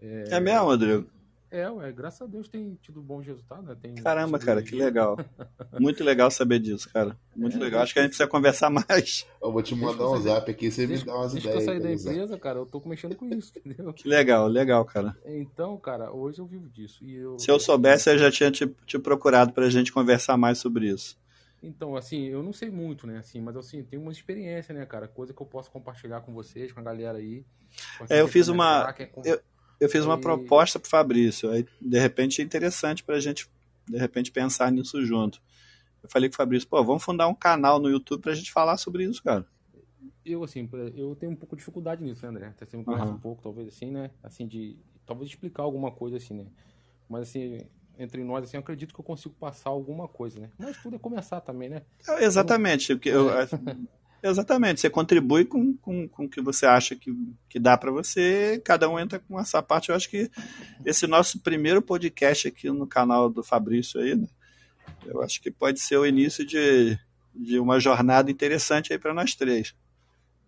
[0.00, 1.06] É, é mesmo, Rodrigo?
[1.50, 3.76] É, ué, graças a Deus tem tido bons resultados, né?
[3.80, 5.18] Tem Caramba, cara, que legal.
[5.78, 7.14] Muito legal saber disso, cara.
[7.36, 7.82] Muito é, legal.
[7.82, 9.26] Acho que a gente precisa conversar mais.
[9.42, 11.44] Eu vou te mandar um zap aqui, você deixa, me dá umas ideias.
[11.44, 13.92] Deixa eu sair da empresa, cara, eu tô mexendo com isso, entendeu?
[13.92, 15.14] Que legal, legal, cara.
[15.26, 17.04] Então, cara, hoje eu vivo disso.
[17.04, 17.38] Eu...
[17.38, 21.18] Se eu soubesse, eu já tinha te, te procurado pra gente conversar mais sobre isso.
[21.62, 25.08] Então, assim, eu não sei muito, né, assim, mas assim, tenho uma experiência, né, cara,
[25.08, 27.44] coisa que eu posso compartilhar com vocês, com a galera aí.
[28.08, 28.94] É, eu fiz uma...
[29.24, 29.40] Eu
[29.80, 30.20] eu fiz uma e...
[30.20, 31.50] proposta pro Fabrício.
[31.50, 33.48] Aí, de repente, é interessante pra gente,
[33.88, 35.40] de repente, pensar nisso junto.
[36.02, 38.76] Eu falei com o Fabrício, pô, vamos fundar um canal no YouTube pra gente falar
[38.76, 39.46] sobre isso, cara.
[40.24, 42.54] Eu, assim, eu tenho um pouco de dificuldade nisso, né, André?
[42.58, 43.14] Você me conhece uhum.
[43.14, 44.10] um pouco, talvez, assim, né?
[44.22, 44.76] Assim, de.
[45.06, 46.46] Talvez explicar alguma coisa, assim, né?
[47.08, 47.66] Mas, assim,
[47.98, 50.50] entre nós, assim, eu acredito que eu consigo passar alguma coisa, né?
[50.58, 51.82] Mas tudo é começar também, né?
[52.20, 52.92] exatamente.
[52.92, 53.48] Eu, eu, é.
[54.22, 57.12] Exatamente, você contribui com, com, com o que você acha que,
[57.48, 59.90] que dá para você, cada um entra com essa parte.
[59.90, 60.28] Eu acho que
[60.84, 64.26] esse nosso primeiro podcast aqui no canal do Fabrício aí, né,
[65.06, 66.98] eu acho que pode ser o início de,
[67.32, 69.74] de uma jornada interessante aí para nós três.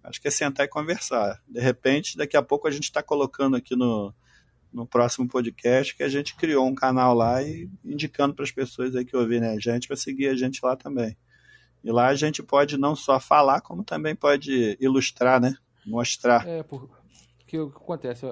[0.02, 1.40] Acho que é sentar e conversar.
[1.46, 4.12] De repente, daqui a pouco a gente está colocando aqui no,
[4.72, 8.94] no próximo podcast que a gente criou um canal lá e indicando para as pessoas
[8.94, 11.16] aí que ouvirem a gente para seguir a gente lá também.
[11.82, 15.56] E lá a gente pode não só falar, como também pode ilustrar, né?
[15.86, 16.46] Mostrar.
[16.46, 16.88] É, por...
[17.38, 18.26] Porque o que acontece,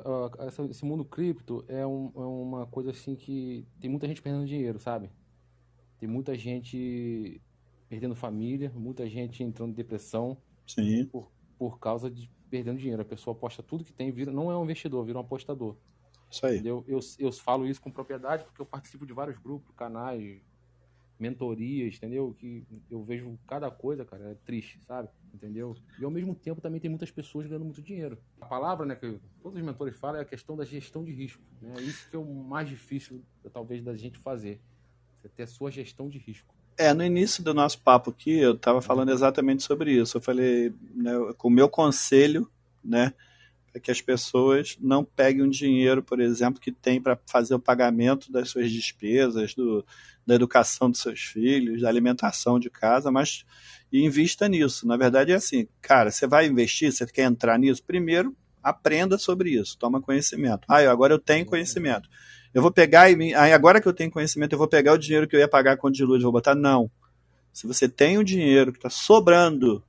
[0.71, 4.79] esse mundo cripto é, um, é uma coisa assim que tem muita gente perdendo dinheiro,
[4.79, 5.11] sabe?
[5.99, 7.43] Tem muita gente
[7.89, 11.07] perdendo família, muita gente entrando em depressão Sim.
[11.07, 13.03] Por, por causa de perdendo dinheiro.
[13.03, 15.77] A pessoa aposta tudo que tem, vira, não é um investidor, vira um apostador.
[16.31, 16.67] Isso aí.
[16.67, 20.41] Eu, eu, eu falo isso com propriedade porque eu participo de vários grupos, canais,
[21.19, 22.35] mentorias, entendeu?
[22.39, 25.09] Que eu vejo cada coisa, cara, é triste, sabe?
[25.35, 25.77] Entendeu?
[25.99, 28.19] E ao mesmo tempo também tem muitas pessoas ganhando muito dinheiro.
[28.41, 31.43] A palavra, né, que todos os mentores falam é a questão da gestão de risco.
[31.61, 31.75] Né?
[31.79, 33.23] É isso que é o mais difícil,
[33.53, 34.61] talvez, da gente fazer.
[35.21, 36.55] Você ter a sua gestão de risco.
[36.77, 40.17] É, no início do nosso papo aqui, eu estava falando exatamente sobre isso.
[40.17, 42.49] Eu falei, né, com o meu conselho,
[42.85, 43.13] né,
[43.79, 47.61] é que as pessoas não peguem um dinheiro, por exemplo, que tem para fazer o
[47.61, 49.85] pagamento das suas despesas, do,
[50.27, 53.45] da educação dos seus filhos, da alimentação de casa, mas
[53.93, 54.87] invista nisso.
[54.87, 59.51] Na verdade é assim, cara, você vai investir, você quer entrar nisso, primeiro aprenda sobre
[59.51, 60.67] isso, toma conhecimento.
[60.69, 62.09] Ah, agora eu tenho conhecimento.
[62.53, 65.27] Eu vou pegar e aí agora que eu tenho conhecimento, eu vou pegar o dinheiro
[65.27, 66.91] que eu ia pagar com de luz, vou botar não.
[67.53, 69.83] Se você tem o dinheiro que está sobrando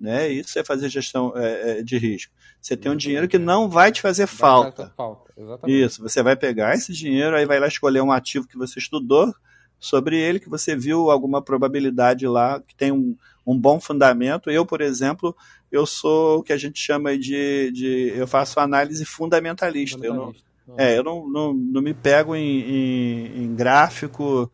[0.00, 0.28] né?
[0.28, 2.32] Isso é fazer gestão é, é de risco.
[2.60, 4.92] Você tem um dinheiro que não vai te fazer falta.
[4.96, 5.32] falta.
[5.66, 9.34] Isso, você vai pegar esse dinheiro, aí vai lá escolher um ativo que você estudou
[9.78, 14.50] sobre ele, que você viu alguma probabilidade lá, que tem um, um bom fundamento.
[14.50, 15.34] Eu, por exemplo,
[15.72, 17.70] eu sou o que a gente chama de.
[17.72, 19.96] de eu faço análise fundamentalista.
[19.96, 20.44] fundamentalista.
[20.66, 24.50] Eu, não, é, eu não, não, não me pego em, em, em gráfico,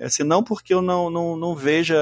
[0.00, 1.96] assim, não porque eu não, não, não veja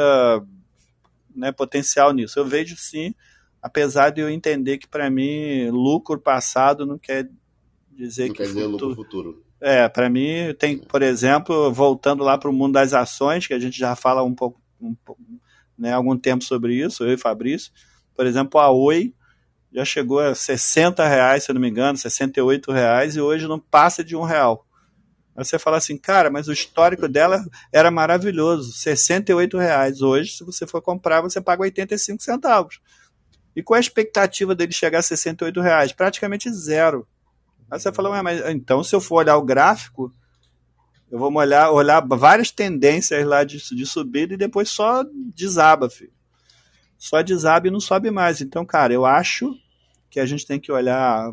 [1.41, 2.39] né, potencial nisso.
[2.39, 3.15] Eu vejo sim,
[3.63, 7.29] apesar de eu entender que para mim lucro passado não quer
[7.91, 8.89] dizer não que quer dizer futuro...
[8.89, 9.45] lucro futuro.
[9.61, 13.59] É, para mim tem, por exemplo, voltando lá para o mundo das ações, que a
[13.59, 14.95] gente já fala um pouco, um,
[15.77, 17.73] né, algum tempo sobre isso, eu e Fabrício.
[18.15, 19.15] Por exemplo, a Oi
[19.73, 23.59] já chegou a 60 reais, se eu não me engano, 68 reais, e hoje não
[23.59, 24.67] passa de um real.
[25.45, 30.03] Você fala assim, cara, mas o histórico dela era maravilhoso, 68 reais.
[30.03, 32.81] Hoje, se você for comprar, você paga 85 centavos.
[33.55, 35.93] E qual a expectativa dele chegar a 68 reais?
[35.93, 37.07] Praticamente zero.
[37.71, 40.13] Aí você fala, mas então se eu for olhar o gráfico,
[41.11, 46.13] eu vou olhar, olhar várias tendências lá de, de subida e depois só desaba, filho.
[46.97, 48.41] Só desaba e não sobe mais.
[48.41, 49.53] Então, cara, eu acho
[50.09, 51.33] que a gente tem que olhar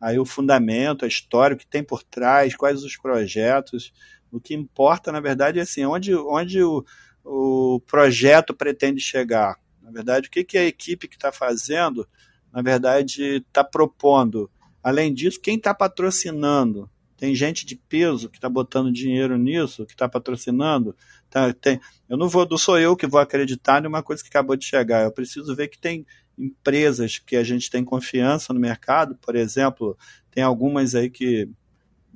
[0.00, 3.92] aí o fundamento, a história, o que tem por trás, quais os projetos.
[4.30, 6.84] O que importa, na verdade, é assim, onde, onde o,
[7.24, 9.56] o projeto pretende chegar.
[9.82, 12.06] Na verdade, o que, que a equipe que está fazendo,
[12.52, 14.50] na verdade, está propondo.
[14.82, 16.90] Além disso, quem está patrocinando?
[17.16, 20.94] Tem gente de peso que está botando dinheiro nisso, que está patrocinando.
[21.28, 24.56] Tá, tem, eu não vou, não sou eu que vou acreditar numa coisa que acabou
[24.56, 25.02] de chegar.
[25.02, 26.06] Eu preciso ver que tem
[26.38, 29.96] empresas que a gente tem confiança no mercado, por exemplo,
[30.30, 31.48] tem algumas aí que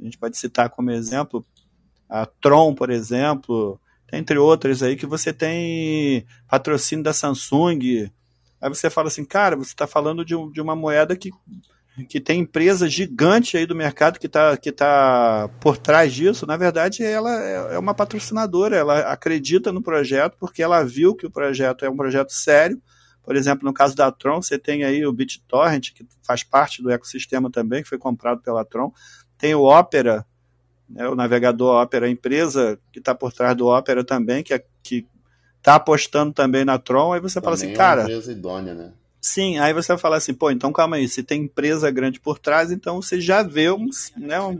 [0.00, 1.44] a gente pode citar como exemplo,
[2.08, 3.80] a Tron, por exemplo,
[4.12, 8.10] entre outras aí que você tem patrocínio da Samsung.
[8.60, 11.30] Aí você fala assim, cara, você está falando de, de uma moeda que,
[12.08, 16.46] que tem empresa gigante aí do mercado que está que tá por trás disso.
[16.46, 21.26] Na verdade, ela é, é uma patrocinadora, ela acredita no projeto porque ela viu que
[21.26, 22.80] o projeto é um projeto sério,
[23.22, 26.90] por exemplo, no caso da Tron, você tem aí o BitTorrent, que faz parte do
[26.90, 28.92] ecossistema também, que foi comprado pela Tron.
[29.38, 30.26] Tem o Opera,
[30.88, 34.64] né, o navegador Opera, a empresa que está por trás do Opera também, que é,
[35.56, 37.12] está apostando também na Tron.
[37.12, 38.00] Aí você também fala assim, é cara.
[38.02, 38.92] Uma empresa idônea, né?
[39.20, 42.40] Sim, aí você vai falar assim, pô, então calma aí, se tem empresa grande por
[42.40, 44.58] trás, então você já vê um, né, um,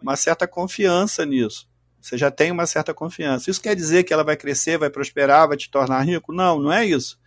[0.00, 1.68] uma certa confiança nisso.
[2.00, 3.50] Você já tem uma certa confiança.
[3.50, 6.32] Isso quer dizer que ela vai crescer, vai prosperar, vai te tornar rico?
[6.32, 7.19] Não, não é isso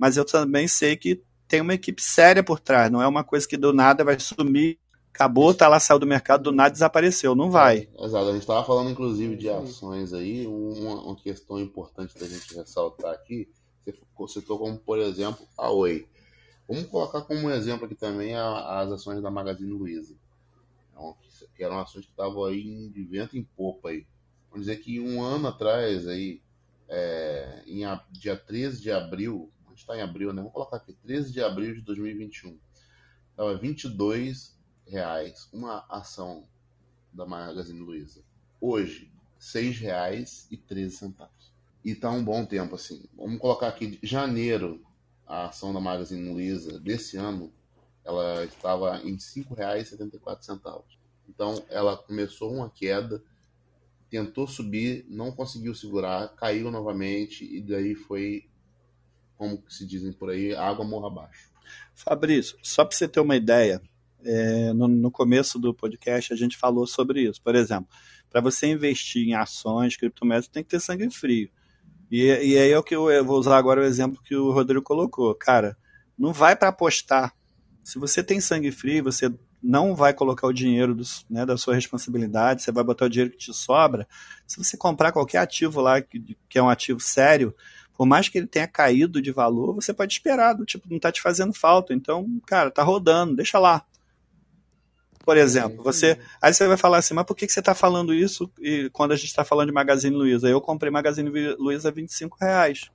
[0.00, 3.46] mas eu também sei que tem uma equipe séria por trás, não é uma coisa
[3.46, 4.78] que do nada vai sumir,
[5.12, 7.86] acabou, tá lá, saiu do mercado, do nada desapareceu, não vai.
[7.98, 12.26] É, exato, a gente estava falando inclusive de ações aí, uma, uma, questão importante da
[12.26, 13.46] gente ressaltar aqui,
[13.84, 16.08] você citou como, por exemplo, a Oi.
[16.66, 20.14] Vamos colocar como exemplo aqui também as ações da Magazine Luiza,
[20.92, 21.14] então,
[21.54, 24.06] que eram ações que estavam aí de vento em popa aí.
[24.48, 26.40] Vamos dizer que um ano atrás, aí,
[26.88, 30.42] é, em dia 13 de abril está em abril, né?
[30.42, 32.58] Vou colocar aqui, 13 de abril de 2021.
[33.30, 34.56] Estava 22
[34.86, 36.46] reais uma ação
[37.12, 38.22] da Magazine Luiza.
[38.60, 39.10] Hoje,
[39.54, 41.52] R$ reais e 13 centavos.
[41.84, 43.04] E tá um bom tempo assim.
[43.16, 44.84] Vamos colocar aqui janeiro,
[45.26, 47.52] a ação da Magazine Luiza desse ano,
[48.04, 50.82] ela estava em R$ 5,74.
[51.28, 53.22] Então, ela começou uma queda,
[54.10, 58.50] tentou subir, não conseguiu segurar, caiu novamente e daí foi
[59.40, 61.48] como se dizem por aí, água morra abaixo.
[61.94, 63.80] Fabrício, só para você ter uma ideia,
[64.22, 67.40] é, no, no, começo do podcast a gente falou sobre isso.
[67.40, 67.88] Por exemplo,
[68.28, 71.48] para você investir em ações, criptomoedas, tem que ter sangue frio.
[72.10, 74.52] E, e aí é o que eu, eu, vou usar agora o exemplo que o
[74.52, 75.34] Rodrigo colocou.
[75.34, 75.74] Cara,
[76.18, 77.34] não vai para apostar.
[77.82, 79.32] Se você tem sangue frio, você
[79.62, 83.30] não vai colocar o dinheiro do, né, da sua responsabilidade, você vai botar o dinheiro
[83.30, 84.06] que te sobra.
[84.46, 87.54] Se você comprar qualquer ativo lá, que, que é um ativo sério,
[88.00, 91.12] por mais que ele tenha caído de valor, você pode esperar, do tipo, não está
[91.12, 91.92] te fazendo falta.
[91.92, 93.84] Então, cara, tá rodando, deixa lá.
[95.22, 96.18] Por exemplo, você.
[96.40, 99.12] Aí você vai falar assim, mas por que, que você está falando isso e quando
[99.12, 100.48] a gente está falando de Magazine Luiza?
[100.48, 101.28] Eu comprei Magazine
[101.58, 102.90] Luiza a 25 reais.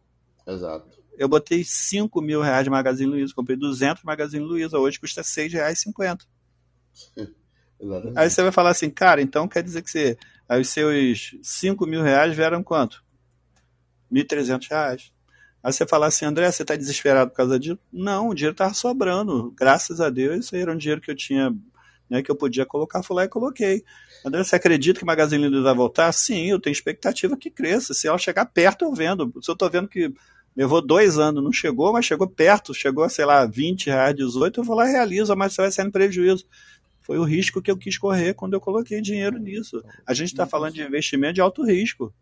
[0.48, 0.98] Exato.
[1.20, 5.54] Eu botei 5 mil reais de Magazine Luiza, comprei 200 Magazine Luiza, hoje custa 6
[5.54, 6.26] reais 50.
[8.16, 10.18] Aí você vai falar assim, cara, então quer dizer que você,
[10.50, 13.05] aí os seus 5 mil reais vieram quanto?
[14.16, 15.12] 1.300 reais.
[15.64, 17.80] Aí você fala assim, André, você está desesperado por causa disso?
[17.92, 19.54] Não, o dinheiro estava sobrando.
[19.58, 21.56] Graças a Deus, era um dinheiro que eu tinha,
[22.10, 23.84] né, que eu podia colocar, fui lá e coloquei.
[24.24, 26.12] André, você acredita que o Magazine Luiza vai voltar?
[26.12, 27.94] Sim, eu tenho expectativa que cresça.
[27.94, 29.34] Se ela chegar perto, eu vendo.
[29.42, 30.14] Se eu estou vendo que
[30.56, 34.64] levou dois anos, não chegou, mas chegou perto, chegou, sei lá, 20 reais, 18, eu
[34.64, 36.46] vou lá e realizo, mas você vai sair no prejuízo.
[37.02, 39.84] Foi o risco que eu quis correr quando eu coloquei dinheiro nisso.
[40.08, 42.14] A gente está falando de investimento de alto risco.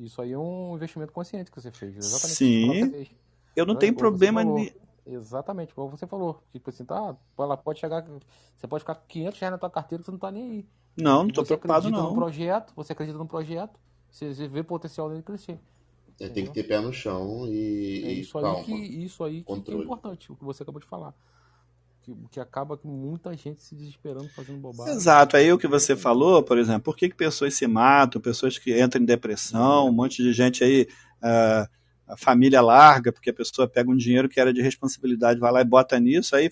[0.00, 1.96] Isso aí é um investimento consciente que você fez.
[1.96, 2.90] Exatamente Sim.
[2.90, 3.10] Fez.
[3.54, 4.42] Eu não, tenho problema.
[4.42, 4.72] Ni...
[5.06, 6.42] Exatamente, como você falou.
[6.52, 8.04] Tipo assim, tá, ela pode chegar.
[8.56, 10.66] Você pode ficar 500 reais na tua carteira que você não tá nem aí.
[10.96, 12.10] Não, não estou preocupado não.
[12.10, 13.78] No projeto, você acredita no projeto,
[14.10, 15.58] você vê o potencial dele crescer.
[16.18, 18.04] É, tem que ter pé no chão e.
[18.04, 21.14] É isso, aí que, isso aí que é importante, o que você acabou de falar
[22.02, 24.94] que, que acaba com muita gente se desesperando fazendo bobagem.
[24.94, 28.58] Exato, aí o que você falou, por exemplo, por que, que pessoas se matam, pessoas
[28.58, 30.88] que entram em depressão, um monte de gente aí,
[31.22, 31.68] uh,
[32.06, 35.60] a família larga, porque a pessoa pega um dinheiro que era de responsabilidade, vai lá
[35.60, 36.50] e bota nisso, aí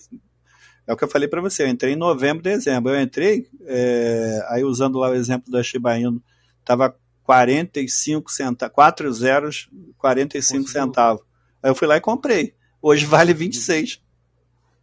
[0.87, 4.43] é o que eu falei para você, eu entrei em novembro, dezembro, eu entrei, é,
[4.49, 6.21] aí usando lá o exemplo da Shiba Inu,
[6.59, 9.69] estava 45 centavos, 4 zeros,
[9.99, 11.21] 45 centavos.
[11.61, 12.55] Aí eu fui lá e comprei.
[12.81, 14.01] Hoje vale 26.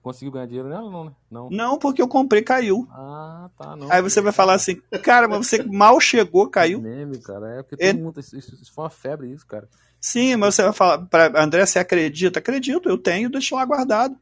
[0.07, 1.13] Conseguiu ganhar dinheiro nela não, né?
[1.29, 1.51] Não.
[1.51, 2.87] Não, porque eu comprei caiu.
[2.93, 3.75] Ah, tá.
[3.75, 3.91] Não.
[3.91, 6.81] Aí você vai falar assim, cara, mas você mal chegou, caiu.
[6.81, 7.57] Meme, cara.
[7.57, 7.93] É porque todo é...
[7.93, 8.21] mundo.
[8.21, 9.69] Isso, isso foi uma febre, isso, cara.
[10.01, 12.39] Sim, mas você vai falar, pra André, você acredita?
[12.39, 14.17] Acredito, eu tenho, deixa lá guardado.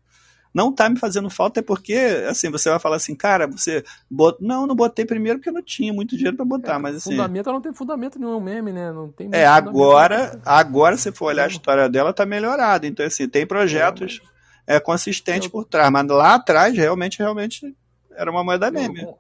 [0.54, 3.84] Não tá me fazendo falta, é porque, assim, você vai falar assim, cara, você.
[4.10, 4.38] Bot...
[4.40, 7.10] Não, não botei primeiro porque eu não tinha muito dinheiro para botar, é, mas assim.
[7.10, 8.90] Fundamento não tem fundamento nenhum, meme, né?
[8.90, 12.86] Não tem É, agora, agora, se for olhar a história dela, tá melhorada.
[12.86, 14.22] Então, assim, tem projetos.
[14.22, 14.33] É, mas
[14.66, 15.50] é, consistente eu...
[15.50, 15.90] por trás.
[15.90, 17.74] Mas lá atrás, realmente, realmente
[18.10, 19.02] era uma moeda meme.
[19.02, 19.18] Eu,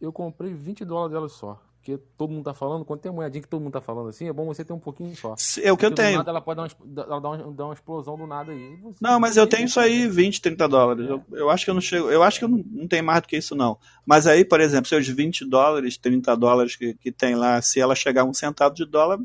[0.00, 1.60] eu comprei 20 dólares dela só.
[1.86, 4.32] Porque todo mundo tá falando, quando tem moedinha que todo mundo tá falando assim, é
[4.32, 5.36] bom você ter um pouquinho só.
[5.62, 6.18] É o que eu tenho.
[6.18, 8.76] Nada, ela pode dar uma, ela dá uma, dar uma explosão do nada aí.
[9.00, 11.08] Não, mas eu tenho isso aí, 20, 30 dólares.
[11.08, 11.12] É.
[11.12, 12.10] Eu, eu, acho que eu não chego.
[12.10, 13.78] Eu acho que eu não, não tenho mais do que isso, não.
[14.04, 17.94] Mas aí, por exemplo, seus 20 dólares, 30 dólares que, que tem lá, se ela
[17.94, 19.20] chegar a um centavo de dólar,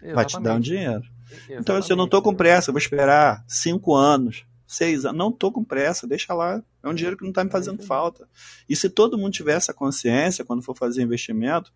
[0.00, 0.14] Exatamente.
[0.14, 1.02] vai te dar um dinheiro.
[1.26, 1.60] Exatamente.
[1.60, 5.18] Então, assim, eu não tô com pressa, eu vou esperar 5 anos seis anos.
[5.18, 6.62] Não tô com pressa, deixa lá.
[6.82, 8.28] É um dinheiro que não está me fazendo falta.
[8.68, 11.72] E se todo mundo tiver essa consciência quando for fazer investimento,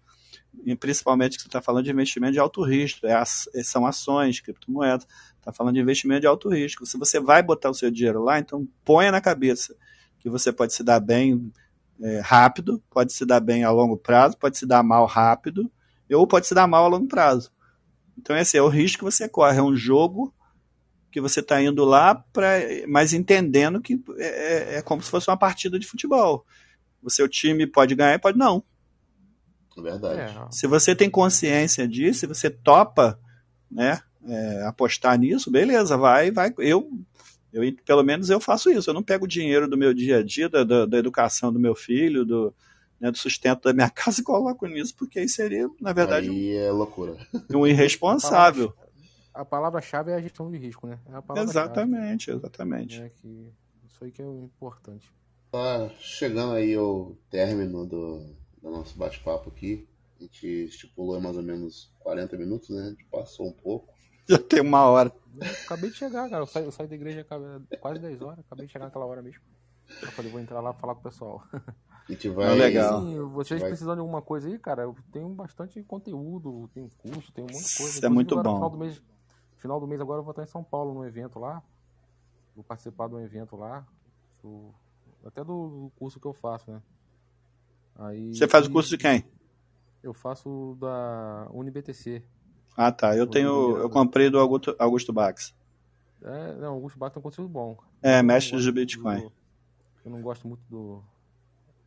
[0.78, 5.06] principalmente que você está falando de investimento de alto risco, é, é são ações, criptomoedas,
[5.38, 6.86] está falando de investimento de alto risco.
[6.86, 9.74] Se você vai botar o seu dinheiro lá, então ponha na cabeça
[10.20, 11.52] que você pode se dar bem
[12.00, 15.70] é, rápido, pode se dar bem a longo prazo, pode se dar mal rápido,
[16.12, 17.50] ou pode se dar mal a longo prazo.
[18.16, 20.32] Então esse é o risco que você corre, é um jogo
[21.14, 22.54] que você está indo lá, pra,
[22.88, 26.44] mas entendendo que é, é, é, como se fosse uma partida de futebol.
[27.00, 28.64] O seu time pode ganhar e pode não.
[29.78, 30.18] É verdade.
[30.18, 30.46] É.
[30.50, 33.16] Se você tem consciência disso, se você topa
[33.70, 36.52] né, é, apostar nisso, beleza, vai, vai.
[36.58, 36.90] Eu,
[37.52, 38.90] eu, pelo menos eu faço isso.
[38.90, 41.60] Eu não pego o dinheiro do meu dia a dia, da, da, da educação do
[41.60, 42.52] meu filho, do,
[42.98, 46.56] né, do sustento da minha casa e coloco nisso, porque aí seria, na verdade, aí
[46.56, 47.16] é loucura.
[47.54, 48.74] um irresponsável
[49.34, 50.98] a palavra-chave é a gestão de risco, né?
[51.36, 53.02] É exatamente, exatamente.
[53.02, 53.52] É que
[53.84, 55.12] isso aí que é o importante.
[55.50, 58.18] Tá chegando aí o término do,
[58.62, 59.88] do nosso bate-papo aqui.
[60.18, 62.82] A gente estipulou mais ou menos 40 minutos, né?
[62.82, 63.92] A gente passou um pouco.
[64.26, 65.12] Já tem uma hora.
[65.40, 66.42] Eu acabei de chegar, cara.
[66.42, 67.26] Eu saí, eu saí da igreja
[67.80, 68.38] quase 10 horas.
[68.38, 69.42] Acabei de chegar naquela hora mesmo.
[70.00, 71.42] Eu falei, vou entrar lá e falar com o pessoal.
[71.52, 72.52] A gente vai.
[72.52, 73.02] É legal.
[73.02, 73.70] Sim, vocês vai...
[73.70, 77.68] precisando de alguma coisa aí, cara, eu tenho bastante conteúdo, tem curso, tem um monte
[77.68, 77.92] de coisa.
[77.92, 78.42] Isso é muito bom.
[78.42, 79.02] No final do mês,
[79.64, 81.62] Final do mês agora eu vou estar em São Paulo no evento lá.
[82.54, 83.82] Vou participar de um evento lá.
[84.42, 84.74] Do,
[85.24, 86.82] até do, curso que eu faço, né?
[87.96, 89.24] Aí, Você faz o curso de quem?
[90.02, 92.22] Eu faço da UniBTC.
[92.76, 93.78] Ah tá, eu tenho.
[93.78, 95.54] Eu comprei do Augusto, Augusto Bax.
[96.22, 97.78] É, não, Augusto Bax tem um conteúdo bom.
[98.02, 99.22] É, mestre de Bitcoin.
[99.22, 99.32] Do,
[100.04, 101.02] eu não gosto muito do,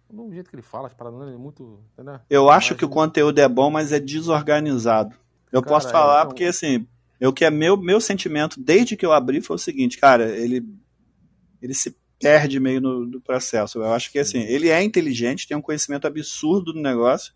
[0.09, 1.79] do jeito que ele fala, as paradas é muito.
[1.93, 2.21] Entendeu?
[2.27, 5.15] Eu acho que o conteúdo é bom, mas é desorganizado.
[5.51, 6.29] Eu cara, posso falar então...
[6.29, 6.87] porque, assim,
[7.25, 10.63] o que é meu, meu sentimento desde que eu abri foi o seguinte, cara, ele,
[11.61, 13.79] ele se perde meio no, no processo.
[13.79, 17.33] Eu acho que, assim, ele é inteligente, tem um conhecimento absurdo do negócio,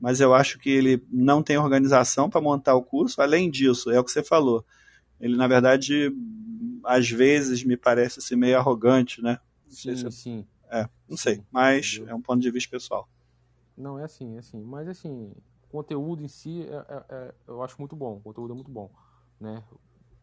[0.00, 3.20] mas eu acho que ele não tem organização para montar o curso.
[3.20, 4.64] Além disso, é o que você falou.
[5.20, 6.12] Ele, na verdade,
[6.84, 9.38] às vezes me parece assim, meio arrogante, né?
[9.64, 10.10] Não sim, se...
[10.10, 10.46] sim.
[10.70, 12.12] É, não sei, mas Entendeu?
[12.12, 13.08] é um ponto de vista pessoal.
[13.76, 14.62] Não, é assim, é assim.
[14.62, 18.16] Mas assim, o conteúdo em si é, é, é, eu acho muito bom.
[18.16, 18.90] O conteúdo é muito bom,
[19.42, 19.62] né?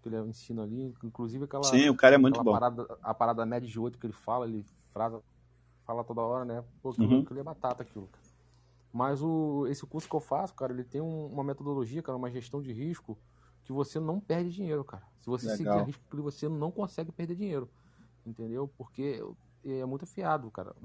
[0.01, 1.63] Que ele ensina ali, inclusive aquela.
[1.63, 2.53] Sim, o cara é muito bom.
[2.53, 5.21] Parada, a parada média de 8 que ele fala, ele frasa,
[5.85, 6.63] fala toda hora, né?
[6.81, 7.21] Pô, aquilo, uhum.
[7.21, 8.09] aquilo é batata aquilo.
[8.91, 12.31] Mas o, esse curso que eu faço, cara, ele tem um, uma metodologia, cara, uma
[12.31, 13.17] gestão de risco
[13.63, 15.03] que você não perde dinheiro, cara.
[15.21, 15.57] Se você Legal.
[15.57, 17.69] seguir a risco, você não consegue perder dinheiro.
[18.25, 18.67] Entendeu?
[18.77, 19.23] Porque
[19.63, 20.75] é muito fiado, cara.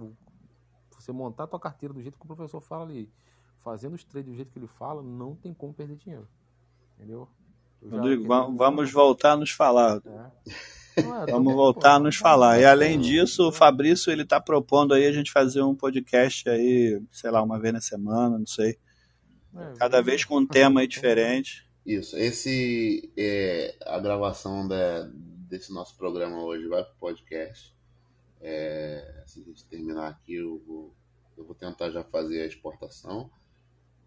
[0.91, 3.11] Você montar a tua carteira do jeito que o professor fala ali,
[3.57, 6.29] fazendo os trades do jeito que ele fala, não tem como perder dinheiro.
[6.97, 7.29] Entendeu?
[7.91, 10.01] Rodrigo, vamos voltar a nos falar.
[10.07, 10.75] É.
[10.97, 12.61] É, vamos voltar a nos falar.
[12.61, 17.01] E além disso, o Fabrício ele está propondo aí a gente fazer um podcast aí,
[17.11, 18.79] sei lá, uma vez na semana, não sei.
[19.57, 21.69] É, Cada vez com um tema aí diferente.
[21.85, 22.17] Isso.
[22.17, 25.11] Esse é a gravação da,
[25.49, 27.75] desse nosso programa hoje vai para o podcast.
[28.41, 30.95] É, se a gente terminar aqui, eu vou,
[31.37, 33.31] eu vou tentar já fazer a exportação.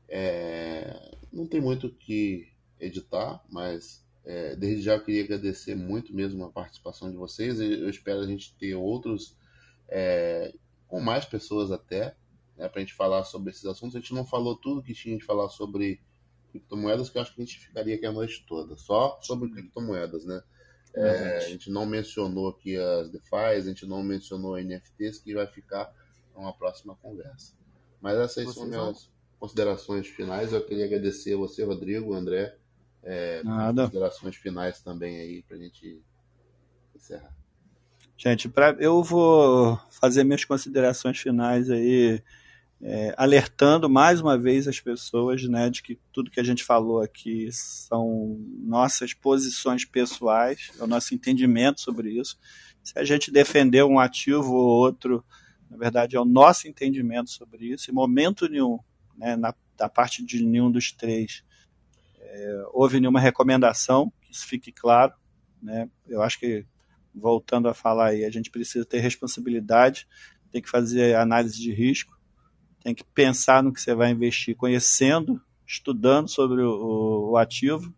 [0.07, 2.47] É, não tem muito o que
[2.79, 7.59] editar, mas é, desde já eu queria agradecer muito mesmo a participação de vocês.
[7.59, 9.35] Eu espero a gente ter outros,
[9.87, 10.53] é,
[10.87, 12.15] com mais pessoas até,
[12.57, 13.95] né, para a gente falar sobre esses assuntos.
[13.95, 16.01] A gente não falou tudo que tinha de falar sobre
[16.51, 20.25] criptomoedas, que eu acho que a gente ficaria aqui a noite toda, só sobre criptomoedas,
[20.25, 20.41] né?
[20.93, 25.45] É, a gente não mencionou aqui as DeFi, a gente não mencionou NFTs, que vai
[25.45, 25.93] ficar
[26.35, 27.53] uma próxima conversa.
[28.01, 29.09] Mas essas Vocês são minhas
[29.39, 30.53] considerações finais.
[30.53, 32.57] Eu queria agradecer você, Rodrigo, André.
[33.03, 33.83] É, Nada.
[33.83, 36.01] Considerações finais também aí para a gente
[36.95, 37.35] encerrar.
[38.17, 42.21] Gente, pra, eu vou fazer minhas considerações finais aí
[42.81, 47.01] é, alertando mais uma vez as pessoas né, de que tudo que a gente falou
[47.01, 52.37] aqui são nossas posições pessoais, é o nosso entendimento sobre isso.
[52.83, 55.23] Se a gente defender um ativo ou outro,
[55.69, 57.89] na verdade é o nosso entendimento sobre isso.
[57.89, 58.79] Em momento nenhum,
[59.17, 61.43] né, na, da parte de nenhum dos três,
[62.29, 65.13] é, houve nenhuma recomendação, que isso fique claro.
[65.61, 65.89] Né?
[66.07, 66.65] Eu acho que,
[67.13, 70.07] voltando a falar aí, a gente precisa ter responsabilidade,
[70.51, 72.17] tem que fazer análise de risco
[72.87, 77.93] tem que pensar no que você vai investir, conhecendo, estudando sobre o, o ativo,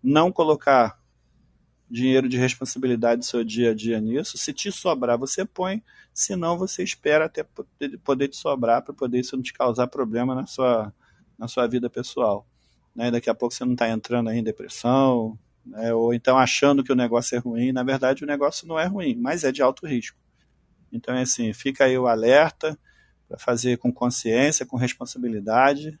[0.00, 1.00] não colocar
[1.90, 4.38] dinheiro de responsabilidade do seu dia a dia nisso.
[4.38, 5.82] Se te sobrar, você põe,
[6.12, 7.44] se não, você espera até
[8.04, 10.94] poder te sobrar para poder isso não te causar problema na sua,
[11.36, 12.46] na sua vida pessoal.
[12.94, 13.10] Né?
[13.10, 15.92] Daqui a pouco você não está entrando aí em depressão, né?
[15.92, 17.72] ou então achando que o negócio é ruim.
[17.72, 20.18] Na verdade, o negócio não é ruim, mas é de alto risco.
[20.92, 22.78] Então, é assim, fica aí o alerta
[23.28, 25.98] para fazer com consciência, com responsabilidade.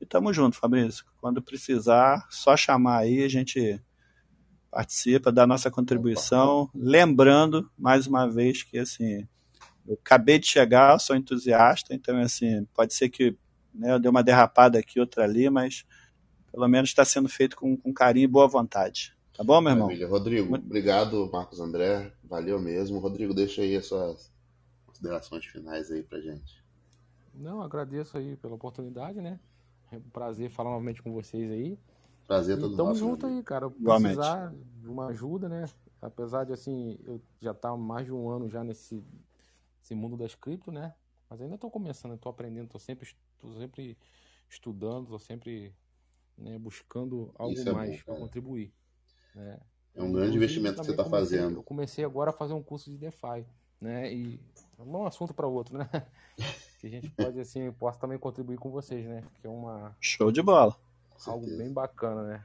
[0.00, 1.04] E tamo junto, Fabrício.
[1.20, 3.80] Quando precisar, só chamar aí, a gente
[4.70, 6.70] participa, dá nossa contribuição.
[6.74, 9.28] Lembrando, mais uma vez, que assim,
[9.86, 13.36] eu acabei de chegar, sou entusiasta, então assim, pode ser que
[13.74, 15.84] né, eu dei uma derrapada aqui, outra ali, mas
[16.52, 19.16] pelo menos está sendo feito com, com, carinho e boa vontade.
[19.34, 19.86] Tá bom, meu irmão?
[19.86, 20.08] Maravilha.
[20.08, 20.66] Rodrigo, Muito...
[20.66, 22.12] obrigado, Marcos André.
[22.22, 22.98] Valeu mesmo.
[22.98, 24.30] Rodrigo, deixa aí as suas
[24.86, 26.62] considerações finais aí pra gente.
[27.34, 29.40] Não, agradeço aí pela oportunidade, né?
[29.90, 31.78] É um prazer falar novamente com vocês aí.
[32.26, 33.70] Prazer todo Tamo junto aí, cara.
[33.70, 35.64] Precisar de uma ajuda, né?
[36.00, 39.02] Apesar de, assim, eu já estar tá mais de um ano já nesse,
[39.78, 40.94] nesse mundo das cripto, né?
[41.30, 43.08] Mas ainda estou começando, estou aprendendo, estou sempre,
[43.38, 43.96] tô sempre
[44.48, 45.74] estudando, estou sempre
[46.36, 48.72] né, buscando algo é mais para contribuir.
[49.34, 49.58] Né?
[49.94, 51.58] É um grande investimento que você está fazendo.
[51.58, 53.46] Eu comecei agora a fazer um curso de DeFi,
[53.80, 54.12] né?
[54.12, 54.40] E
[54.78, 55.88] é um assunto para outro, né?
[56.80, 59.22] que a gente pode, assim, possa também contribuir com vocês, né?
[59.40, 59.94] Que é uma.
[60.00, 60.76] Show de bola.
[61.26, 62.44] Algo bem bacana, né?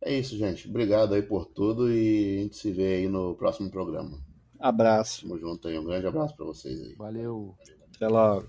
[0.00, 0.68] É isso, gente.
[0.68, 4.22] Obrigado aí por tudo e a gente se vê aí no próximo programa.
[4.60, 5.22] Abraço.
[5.22, 5.78] Tamo junto aí.
[5.78, 6.94] Um grande abraço para vocês aí.
[6.94, 7.56] Valeu.
[7.96, 8.48] Até logo.